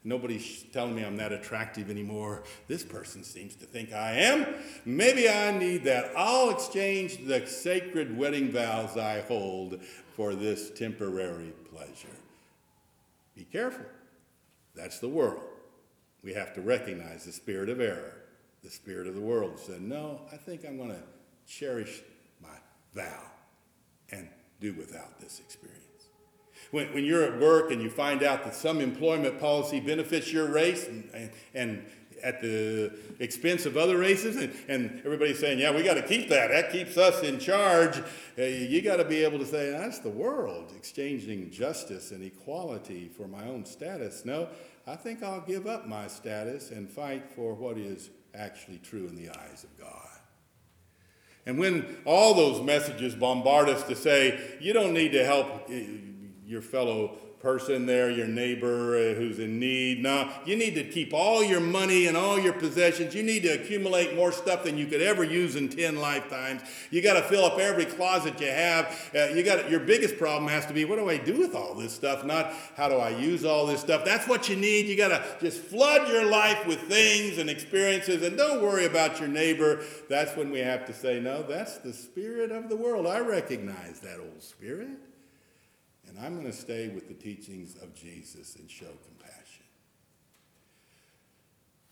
Nobody's 0.05 0.63
telling 0.71 0.93
me 0.93 1.03
I'm 1.03 1.17
that 1.17 1.31
attractive 1.31 1.89
anymore. 1.89 2.43
This 2.67 2.83
person 2.83 3.23
seems 3.23 3.55
to 3.55 3.65
think 3.65 3.91
I 3.91 4.11
am. 4.11 4.45
Maybe 4.85 5.27
I 5.27 5.57
need 5.57 5.83
that. 5.85 6.11
I'll 6.15 6.51
exchange 6.51 7.25
the 7.25 7.45
sacred 7.47 8.15
wedding 8.15 8.51
vows 8.51 8.97
I 8.97 9.21
hold 9.21 9.81
for 10.13 10.35
this 10.35 10.69
temporary 10.69 11.53
pleasure. 11.73 12.15
Be 13.35 13.45
careful. 13.45 13.85
That's 14.75 14.99
the 14.99 15.09
world. 15.09 15.41
We 16.23 16.33
have 16.33 16.53
to 16.53 16.61
recognize 16.61 17.25
the 17.25 17.31
spirit 17.31 17.67
of 17.69 17.79
error. 17.79 18.13
The 18.63 18.69
spirit 18.69 19.07
of 19.07 19.15
the 19.15 19.21
world 19.21 19.59
said, 19.59 19.81
No, 19.81 20.21
I 20.31 20.37
think 20.37 20.65
I'm 20.65 20.77
going 20.77 20.89
to 20.89 21.03
cherish 21.47 22.01
my 22.41 22.57
vow 22.93 23.23
and 24.11 24.29
do 24.59 24.73
without 24.73 25.19
this 25.19 25.39
experience. 25.39 25.84
When, 26.75 26.93
when 26.93 27.05
you're 27.05 27.23
at 27.23 27.39
work 27.39 27.71
and 27.71 27.81
you 27.81 27.89
find 27.89 28.21
out 28.21 28.43
that 28.43 28.53
some 28.53 28.81
employment 28.81 29.39
policy 29.39 29.79
benefits 29.79 30.33
your 30.33 30.49
race 30.49 30.85
and, 30.89 31.09
and, 31.13 31.31
and 31.53 31.85
at 32.21 32.41
the 32.41 32.91
expense 33.19 33.65
of 33.65 33.77
other 33.77 33.97
races, 33.97 34.35
and, 34.35 34.53
and 34.67 35.01
everybody's 35.05 35.39
saying, 35.39 35.59
Yeah, 35.59 35.73
we 35.73 35.83
got 35.83 35.93
to 35.93 36.01
keep 36.01 36.27
that. 36.27 36.49
That 36.49 36.73
keeps 36.73 36.97
us 36.97 37.23
in 37.23 37.39
charge. 37.39 37.99
Uh, 38.37 38.43
you 38.43 38.81
got 38.81 38.97
to 38.97 39.05
be 39.05 39.23
able 39.23 39.39
to 39.39 39.45
say, 39.45 39.71
That's 39.71 39.99
the 39.99 40.09
world, 40.09 40.73
exchanging 40.75 41.49
justice 41.49 42.11
and 42.11 42.21
equality 42.21 43.07
for 43.07 43.25
my 43.25 43.45
own 43.45 43.63
status. 43.63 44.25
No, 44.25 44.49
I 44.85 44.97
think 44.97 45.23
I'll 45.23 45.39
give 45.39 45.67
up 45.67 45.87
my 45.87 46.07
status 46.07 46.71
and 46.71 46.89
fight 46.89 47.31
for 47.31 47.53
what 47.53 47.77
is 47.77 48.09
actually 48.33 48.79
true 48.79 49.07
in 49.07 49.15
the 49.15 49.29
eyes 49.29 49.63
of 49.63 49.79
God. 49.79 50.09
And 51.45 51.57
when 51.57 51.99
all 52.03 52.33
those 52.33 52.61
messages 52.61 53.15
bombard 53.15 53.69
us 53.69 53.83
to 53.83 53.95
say, 53.95 54.57
You 54.59 54.73
don't 54.73 54.93
need 54.93 55.13
to 55.13 55.23
help 55.23 55.69
your 56.45 56.61
fellow 56.61 57.17
person 57.45 57.85
there, 57.85 58.09
your 58.09 58.25
neighbor 58.25 58.97
uh, 58.97 59.13
who's 59.13 59.37
in 59.37 59.59
need. 59.59 60.01
No, 60.01 60.31
you 60.45 60.55
need 60.55 60.73
to 60.73 60.83
keep 60.83 61.13
all 61.13 61.43
your 61.43 61.59
money 61.59 62.07
and 62.07 62.17
all 62.17 62.39
your 62.39 62.53
possessions. 62.53 63.13
You 63.13 63.21
need 63.21 63.43
to 63.43 63.49
accumulate 63.49 64.15
more 64.15 64.31
stuff 64.31 64.63
than 64.63 64.79
you 64.79 64.87
could 64.87 65.03
ever 65.03 65.23
use 65.23 65.55
in 65.55 65.69
10 65.69 65.97
lifetimes. 65.97 66.63
You 66.89 67.03
got 67.03 67.13
to 67.13 67.21
fill 67.21 67.45
up 67.45 67.59
every 67.59 67.85
closet 67.85 68.41
you 68.41 68.47
have. 68.47 69.11
Uh, 69.15 69.25
you 69.25 69.43
got 69.43 69.69
your 69.69 69.79
biggest 69.79 70.17
problem 70.17 70.49
has 70.49 70.65
to 70.65 70.73
be 70.73 70.85
what 70.85 70.97
do 70.97 71.07
I 71.07 71.17
do 71.17 71.37
with 71.37 71.53
all 71.53 71.75
this 71.75 71.93
stuff? 71.93 72.25
Not 72.25 72.51
how 72.75 72.89
do 72.89 72.95
I 72.95 73.09
use 73.09 73.45
all 73.45 73.67
this 73.67 73.81
stuff. 73.81 74.03
That's 74.03 74.27
what 74.27 74.49
you 74.49 74.55
need. 74.55 74.87
You 74.87 74.97
got 74.97 75.09
to 75.09 75.23
just 75.39 75.61
flood 75.61 76.07
your 76.07 76.25
life 76.25 76.65
with 76.65 76.81
things 76.81 77.37
and 77.37 77.47
experiences 77.47 78.23
and 78.23 78.35
don't 78.35 78.63
worry 78.63 78.85
about 78.85 79.19
your 79.19 79.29
neighbor. 79.29 79.83
That's 80.09 80.35
when 80.35 80.49
we 80.49 80.61
have 80.61 80.85
to 80.87 80.93
say, 80.93 81.19
no, 81.19 81.43
that's 81.43 81.77
the 81.77 81.93
spirit 81.93 82.51
of 82.51 82.69
the 82.69 82.75
world. 82.75 83.05
I 83.05 83.19
recognize 83.19 83.99
that 83.99 84.19
old 84.19 84.41
spirit. 84.41 84.97
And 86.07 86.19
I'm 86.19 86.35
going 86.35 86.45
to 86.45 86.57
stay 86.57 86.87
with 86.89 87.07
the 87.07 87.13
teachings 87.13 87.75
of 87.81 87.95
Jesus 87.95 88.55
and 88.55 88.69
show 88.69 88.85
compassion. 89.05 89.65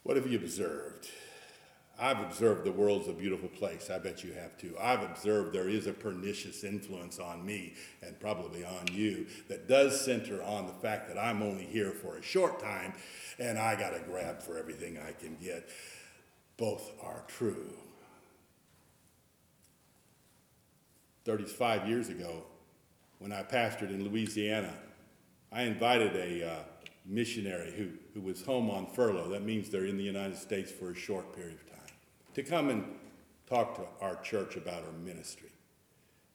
What 0.04 0.18
have 0.18 0.28
you 0.28 0.38
observed? 0.38 1.10
I've 2.00 2.20
observed 2.20 2.64
the 2.64 2.72
world's 2.72 3.08
a 3.08 3.14
beautiful 3.14 3.50
place. 3.50 3.90
I 3.90 4.00
bet 4.00 4.24
you 4.24 4.34
have 4.34 4.58
too. 4.58 4.76
I've 4.82 5.04
observed 5.04 5.54
there 5.54 5.70
is 5.70 5.86
a 5.86 5.94
pernicious 5.94 6.64
influence 6.64 7.20
on 7.20 7.46
me 7.46 7.76
and 8.02 8.20
probably 8.20 8.66
on 8.66 8.88
you 8.92 9.28
that 9.48 9.68
does 9.68 10.04
center 10.04 10.42
on 10.44 10.66
the 10.66 10.74
fact 10.74 11.08
that 11.08 11.20
I'm 11.20 11.44
only 11.44 11.66
here 11.66 11.92
for 11.92 12.18
a 12.18 12.22
short 12.22 12.60
time 12.60 12.94
and 13.40 13.60
I 13.60 13.76
got 13.76 13.92
to 13.92 14.00
grab 14.00 14.42
for 14.42 14.58
everything 14.58 14.98
I 14.98 15.12
can 15.12 15.38
get. 15.42 15.70
Both 16.58 16.92
are 17.02 17.24
true. 17.28 17.74
35 21.26 21.88
years 21.88 22.10
ago, 22.10 22.44
when 23.20 23.32
I 23.32 23.44
pastored 23.44 23.90
in 23.90 24.04
Louisiana, 24.04 24.74
I 25.52 25.64
invited 25.64 26.16
a 26.16 26.52
uh, 26.52 26.56
missionary 27.06 27.72
who, 27.72 27.90
who 28.14 28.22
was 28.26 28.44
home 28.44 28.70
on 28.70 28.88
furlough. 28.88 29.30
That 29.30 29.44
means 29.44 29.70
they're 29.70 29.86
in 29.86 29.98
the 29.98 30.04
United 30.04 30.38
States 30.38 30.72
for 30.72 30.92
a 30.92 30.96
short 30.96 31.36
period 31.36 31.56
of 31.56 31.70
time 31.70 31.96
to 32.36 32.44
come 32.44 32.70
and 32.70 32.86
talk 33.48 33.76
to 33.76 33.84
our 34.04 34.16
church 34.22 34.56
about 34.56 34.84
our 34.84 34.92
ministry. 35.04 35.50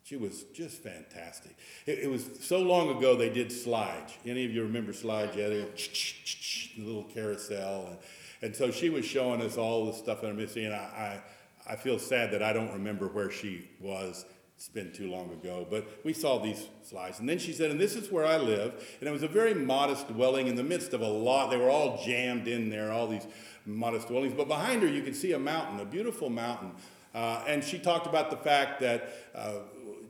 She 0.04 0.16
was 0.16 0.44
just 0.54 0.82
fantastic. 0.82 1.54
It, 1.84 1.98
it 1.98 2.10
was 2.10 2.26
so 2.40 2.60
long 2.60 2.96
ago 2.96 3.14
they 3.14 3.28
did 3.28 3.52
slides. 3.52 4.14
Any 4.24 4.44
of 4.44 4.52
you 4.52 4.62
remember 4.62 4.92
slides? 4.92 5.36
Yeah, 5.36 5.48
they 5.48 5.60
a 5.60 6.80
little 6.80 7.04
carousel. 7.04 7.88
And, 7.88 7.98
and 8.40 8.56
so 8.56 8.70
she 8.70 8.88
was 8.88 9.04
showing 9.04 9.42
us 9.42 9.58
all 9.58 9.86
the 9.86 9.92
stuff 9.92 10.22
that 10.22 10.28
I'm 10.28 10.36
missing. 10.36 10.66
And 10.66 10.74
I, 10.74 11.22
I, 11.66 11.72
I 11.72 11.76
feel 11.76 11.98
sad 11.98 12.30
that 12.30 12.42
I 12.42 12.52
don't 12.52 12.72
remember 12.72 13.08
where 13.08 13.30
she 13.30 13.68
was 13.80 14.24
it's 14.58 14.68
been 14.68 14.90
too 14.90 15.08
long 15.08 15.30
ago, 15.30 15.64
but 15.70 15.86
we 16.02 16.12
saw 16.12 16.40
these 16.40 16.66
slides. 16.82 17.20
And 17.20 17.28
then 17.28 17.38
she 17.38 17.52
said, 17.52 17.70
and 17.70 17.78
this 17.78 17.94
is 17.94 18.10
where 18.10 18.26
I 18.26 18.38
live. 18.38 18.72
And 18.98 19.08
it 19.08 19.12
was 19.12 19.22
a 19.22 19.28
very 19.28 19.54
modest 19.54 20.08
dwelling 20.08 20.48
in 20.48 20.56
the 20.56 20.64
midst 20.64 20.92
of 20.94 21.00
a 21.00 21.06
lot. 21.06 21.50
They 21.50 21.56
were 21.56 21.70
all 21.70 22.02
jammed 22.04 22.48
in 22.48 22.68
there, 22.68 22.90
all 22.90 23.06
these 23.06 23.28
modest 23.64 24.08
dwellings. 24.08 24.34
But 24.34 24.48
behind 24.48 24.82
her, 24.82 24.88
you 24.88 25.02
could 25.02 25.14
see 25.14 25.32
a 25.32 25.38
mountain, 25.38 25.78
a 25.78 25.84
beautiful 25.84 26.28
mountain. 26.28 26.72
Uh, 27.14 27.44
and 27.46 27.62
she 27.62 27.78
talked 27.78 28.08
about 28.08 28.32
the 28.32 28.36
fact 28.36 28.80
that 28.80 29.12
uh, 29.32 29.58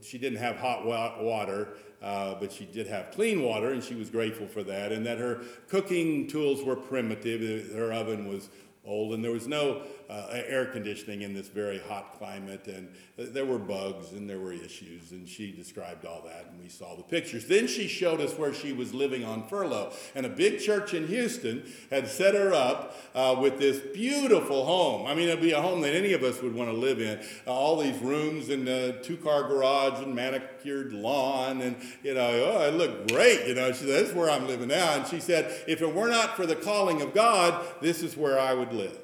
she 0.01 0.17
didn't 0.17 0.39
have 0.39 0.57
hot 0.57 0.87
water, 0.87 1.75
uh, 2.01 2.37
but 2.37 2.51
she 2.51 2.65
did 2.65 2.87
have 2.87 3.11
clean 3.11 3.43
water, 3.43 3.73
and 3.73 3.85
she 3.85 3.95
was 3.95 4.09
grateful 4.09 4.47
for 4.47 4.63
that. 4.63 4.93
And 4.93 5.05
that 5.05 5.19
her 5.19 5.43
cooking 5.69 6.27
tools 6.27 6.65
were 6.65 6.77
primitive. 6.77 7.75
Her 7.75 7.93
oven 7.93 8.27
was 8.27 8.49
old, 8.87 9.13
and 9.13 9.23
there 9.23 9.33
was 9.33 9.47
no 9.47 9.83
uh, 10.09 10.27
air 10.31 10.67
conditioning 10.67 11.23
in 11.23 11.35
this 11.35 11.49
very 11.49 11.79
hot 11.79 12.17
climate, 12.19 12.67
and 12.67 12.89
there 13.17 13.45
were 13.45 13.59
bugs 13.59 14.13
and 14.13 14.29
there 14.29 14.39
were 14.39 14.53
issues, 14.53 15.13
and 15.13 15.29
she 15.29 15.53
described 15.53 16.07
all 16.07 16.23
that, 16.23 16.47
and 16.51 16.59
we 16.61 16.69
saw 16.69 16.95
the 16.97 17.03
pictures. 17.03 17.47
Then 17.47 17.67
she 17.67 17.89
showed 17.89 18.21
us 18.21 18.39
where 18.39 18.55
she 18.55 18.73
was 18.73 18.95
living 18.95 19.25
on 19.25 19.47
furlough, 19.49 19.93
and 20.15 20.25
a 20.25 20.31
big 20.31 20.61
church 20.61 20.95
in 20.95 21.09
Houston 21.09 21.71
had 21.91 22.09
set 22.09 22.35
her 22.35 22.55
up 22.55 22.97
uh, 23.15 23.37
with 23.39 23.59
this 23.59 23.81
beautiful 23.95 24.65
home. 24.65 25.07
I 25.07 25.15
mean, 25.15 25.29
it'd 25.29 25.43
be 25.43 25.53
a 25.53 25.61
home 25.61 25.83
that 25.83 25.95
any 25.95 26.15
of 26.15 26.23
us 26.23 26.41
would 26.41 26.55
want 26.55 26.71
to 26.71 26.77
live 26.77 27.01
in. 27.01 27.19
Uh, 27.47 27.53
all 27.53 27.77
these 27.77 27.99
rooms 28.01 28.49
and 28.49 28.69
uh, 28.69 28.93
two-car 29.03 29.43
garage 29.43 30.03
and 30.03 30.15
manicured 30.15 30.93
lawn, 30.93 31.61
and 31.61 31.77
you 32.03 32.15
know, 32.15 32.55
oh, 32.57 32.67
it 32.67 32.75
looked 32.75 33.13
great. 33.13 33.47
You 33.47 33.55
know, 33.55 33.73
she 33.73 33.81
said, 33.81 33.89
"This 33.89 34.09
is 34.11 34.15
where 34.15 34.31
I'm 34.31 34.47
living 34.47 34.69
now," 34.69 34.95
and 34.95 35.07
she 35.07 35.21
said, 35.21 35.65
"If 35.67 35.83
it 35.83 35.95
were 35.95 36.09
not 36.09 36.37
for 36.37 36.47
the 36.47 36.57
calling 36.57 37.03
of 37.03 37.13
God, 37.13 37.63
this 37.83 38.03
is 38.03 38.17
where 38.17 38.39
I 38.39 38.55
would 38.55 38.73
live." 38.73 38.99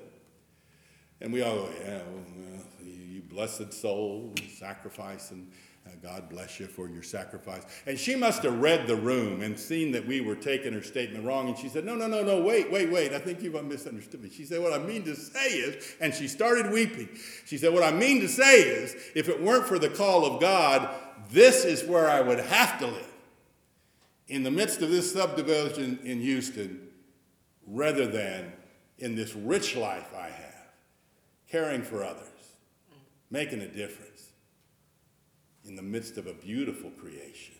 And 1.24 1.32
we 1.32 1.40
all 1.40 1.56
go, 1.56 1.70
yeah, 1.80 2.02
well, 2.12 2.60
you 2.84 3.22
blessed 3.22 3.72
soul, 3.72 4.34
sacrifice, 4.58 5.30
and 5.30 5.50
uh, 5.86 5.90
God 6.02 6.28
bless 6.28 6.60
you 6.60 6.66
for 6.66 6.86
your 6.86 7.02
sacrifice. 7.02 7.62
And 7.86 7.98
she 7.98 8.14
must 8.14 8.42
have 8.42 8.60
read 8.60 8.86
the 8.86 8.96
room 8.96 9.40
and 9.40 9.58
seen 9.58 9.90
that 9.92 10.06
we 10.06 10.20
were 10.20 10.34
taking 10.34 10.74
her 10.74 10.82
statement 10.82 11.24
wrong. 11.24 11.48
And 11.48 11.56
she 11.56 11.70
said, 11.70 11.86
No, 11.86 11.94
no, 11.94 12.08
no, 12.08 12.22
no, 12.22 12.42
wait, 12.42 12.70
wait, 12.70 12.92
wait. 12.92 13.14
I 13.14 13.18
think 13.18 13.40
you've 13.40 13.54
misunderstood 13.64 14.22
me. 14.22 14.28
She 14.28 14.44
said, 14.44 14.60
What 14.60 14.74
I 14.74 14.78
mean 14.84 15.02
to 15.04 15.16
say 15.16 15.48
is, 15.48 15.94
and 15.98 16.12
she 16.12 16.28
started 16.28 16.70
weeping. 16.70 17.08
She 17.46 17.56
said, 17.56 17.72
What 17.72 17.84
I 17.84 17.90
mean 17.90 18.20
to 18.20 18.28
say 18.28 18.60
is, 18.60 18.94
if 19.14 19.30
it 19.30 19.42
weren't 19.42 19.66
for 19.66 19.78
the 19.78 19.88
call 19.88 20.26
of 20.26 20.42
God, 20.42 20.90
this 21.30 21.64
is 21.64 21.84
where 21.84 22.06
I 22.06 22.20
would 22.20 22.40
have 22.40 22.78
to 22.80 22.86
live. 22.86 23.14
In 24.28 24.42
the 24.42 24.50
midst 24.50 24.82
of 24.82 24.90
this 24.90 25.10
subdivision 25.10 26.00
in 26.04 26.20
Houston, 26.20 26.86
rather 27.66 28.06
than 28.06 28.52
in 28.98 29.16
this 29.16 29.34
rich 29.34 29.74
life 29.74 30.12
I 30.14 30.28
have 30.28 30.43
caring 31.54 31.82
for 31.82 32.02
others, 32.02 32.56
making 33.30 33.60
a 33.60 33.68
difference 33.68 34.30
in 35.64 35.76
the 35.76 35.82
midst 35.82 36.18
of 36.18 36.26
a 36.26 36.32
beautiful 36.32 36.90
creation. 37.00 37.54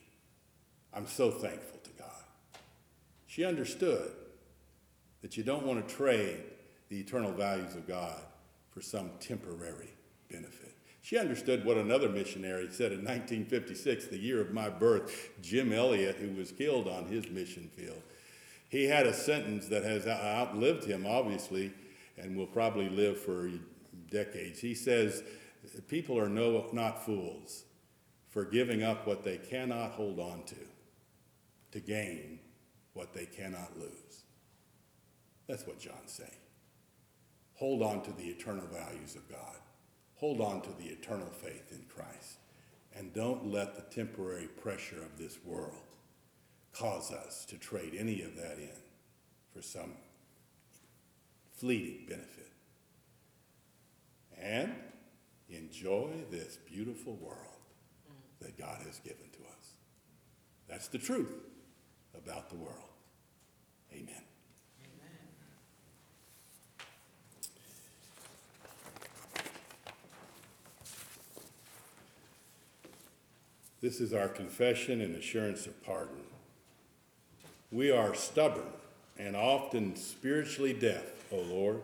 I'm 0.93 1.07
so 1.07 1.31
thankful 1.31 1.79
to 1.85 1.91
God. 1.91 2.59
She 3.29 3.45
understood 3.45 4.11
that 5.23 5.37
you 5.37 5.45
don't 5.45 5.65
want 5.65 5.87
to 5.87 5.95
trade 5.95 6.43
the 6.89 6.99
eternal 6.99 7.31
values 7.31 7.77
of 7.77 7.87
God 7.87 8.19
for 8.73 8.81
some 8.81 9.11
temporary 9.21 9.91
benefit. 10.29 10.75
She 11.01 11.17
understood 11.17 11.65
what 11.65 11.77
another 11.77 12.09
missionary 12.09 12.67
said 12.73 12.91
in 12.91 13.05
1956, 13.05 14.09
the 14.09 14.19
year 14.19 14.41
of 14.41 14.53
my 14.53 14.71
birth, 14.71 15.31
Jim 15.41 15.73
Elliot, 15.73 16.17
who 16.17 16.35
was 16.35 16.51
killed 16.51 16.89
on 16.89 17.05
his 17.05 17.29
mission 17.29 17.71
field. 17.77 18.03
He 18.69 18.87
had 18.87 19.07
a 19.07 19.15
sentence 19.15 19.69
that 19.69 19.85
has 19.85 20.09
outlived 20.09 20.83
him, 20.83 21.07
obviously, 21.07 21.73
and 22.19 22.37
will 22.37 22.49
probably 22.49 22.89
live 22.89 23.21
for 23.21 23.49
decades. 24.11 24.61
He 24.61 24.75
says, 24.75 25.23
People 25.89 26.19
are 26.19 26.29
no, 26.29 26.67
not 26.73 27.05
fools 27.05 27.65
for 28.29 28.45
giving 28.45 28.83
up 28.83 29.07
what 29.07 29.25
they 29.25 29.39
cannot 29.39 29.93
hold 29.93 30.19
on 30.19 30.45
to 30.45 30.57
to 31.73 31.81
gain 31.81 32.39
what 32.93 33.13
they 33.13 33.27
cannot 33.27 33.79
lose. 33.79 34.25
That's 35.49 35.67
what 35.67 35.81
John's 35.81 36.13
saying. 36.13 36.31
Hold 37.55 37.83
on 37.83 38.03
to 38.03 38.13
the 38.13 38.29
eternal 38.29 38.67
values 38.73 39.17
of 39.17 39.29
God. 39.29 39.57
Hold 40.17 40.41
on 40.41 40.63
to 40.63 40.71
the 40.79 40.87
eternal 40.87 41.31
faith 41.31 41.73
in 41.73 41.85
Christ. 41.89 42.39
And 42.97 43.13
don't 43.13 43.51
let 43.51 43.75
the 43.75 43.95
temporary 43.95 44.47
pressure 44.47 45.03
of 45.03 45.19
this 45.19 45.39
world 45.45 45.83
cause 46.73 47.11
us 47.11 47.45
to 47.47 47.59
trade 47.59 47.97
any 47.99 48.23
of 48.23 48.37
that 48.37 48.59
in 48.59 48.77
for 49.53 49.63
some 49.63 49.93
fleeting 51.57 52.07
benefit 52.09 52.54
and 54.45 54.75
enjoy 55.49 56.11
this 56.31 56.59
beautiful 56.71 57.15
world 57.15 57.39
that 58.41 58.59
God 58.59 58.83
has 58.87 59.01
given 59.01 59.27
to 59.33 59.39
us. 59.59 59.71
That's 60.69 60.89
the 60.89 60.99
truth 60.99 61.33
about 62.15 62.51
the 62.51 62.57
world. 62.57 62.77
Amen. 63.93 64.23
This 73.81 74.01
is 74.01 74.15
our 74.15 74.29
confession 74.29 75.01
and 75.01 75.15
assurance 75.15 75.67
of 75.67 75.83
pardon. 75.85 76.23
We 77.71 77.91
are 77.91 78.15
stubborn 78.15 78.73
and 79.19 79.37
often 79.37 79.97
spiritually 79.97 80.73
deaf, 80.73 81.31
O 81.33 81.37
Lord. 81.37 81.83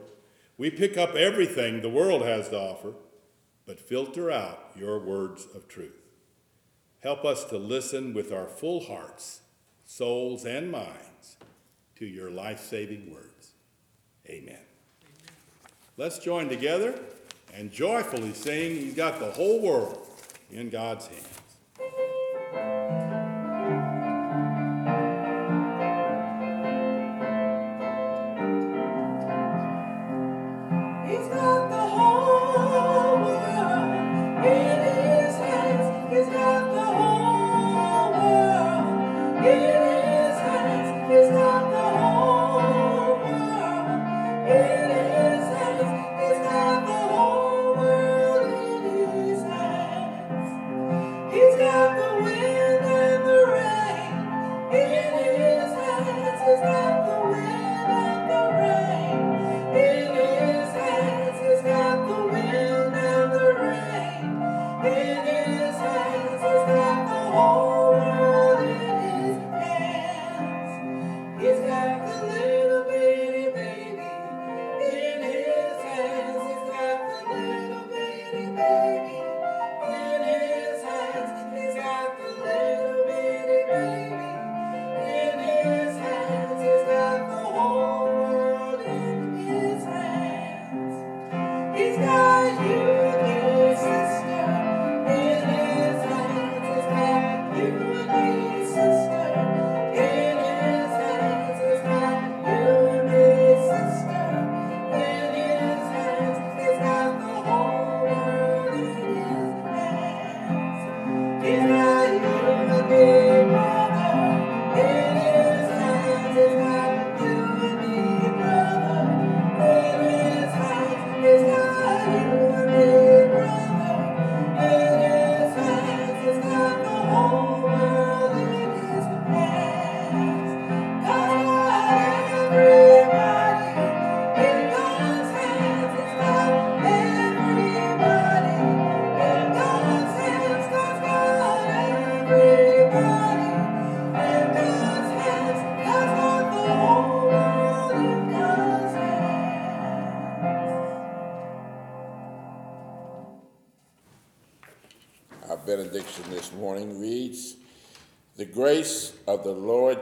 We 0.60 0.68
pick 0.68 0.98
up 0.98 1.14
everything 1.14 1.80
the 1.80 1.88
world 1.88 2.20
has 2.20 2.50
to 2.50 2.58
offer, 2.58 2.92
but 3.64 3.80
filter 3.80 4.30
out 4.30 4.72
your 4.76 4.98
words 4.98 5.46
of 5.54 5.68
truth. 5.68 6.02
Help 6.98 7.24
us 7.24 7.44
to 7.44 7.56
listen 7.56 8.12
with 8.12 8.30
our 8.30 8.44
full 8.44 8.84
hearts, 8.84 9.40
souls, 9.86 10.44
and 10.44 10.70
minds 10.70 11.38
to 11.96 12.04
your 12.04 12.30
life 12.30 12.60
saving 12.60 13.10
words. 13.10 13.52
Amen. 14.28 14.60
Let's 15.96 16.18
join 16.18 16.50
together 16.50 17.00
and 17.54 17.72
joyfully 17.72 18.34
sing, 18.34 18.72
He's 18.72 18.94
got 18.94 19.18
the 19.18 19.30
whole 19.30 19.62
world 19.62 20.06
in 20.52 20.68
God's 20.68 21.06
hands. 21.06 21.39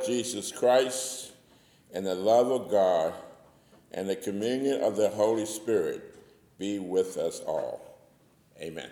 Jesus 0.08 0.50
Christ 0.50 1.32
and 1.92 2.06
the 2.06 2.14
love 2.14 2.50
of 2.50 2.70
God 2.70 3.12
and 3.92 4.08
the 4.08 4.16
communion 4.16 4.80
of 4.80 4.96
the 4.96 5.10
Holy 5.10 5.44
Spirit 5.44 6.16
be 6.58 6.78
with 6.78 7.18
us 7.18 7.40
all. 7.40 7.98
Amen. 8.58 8.88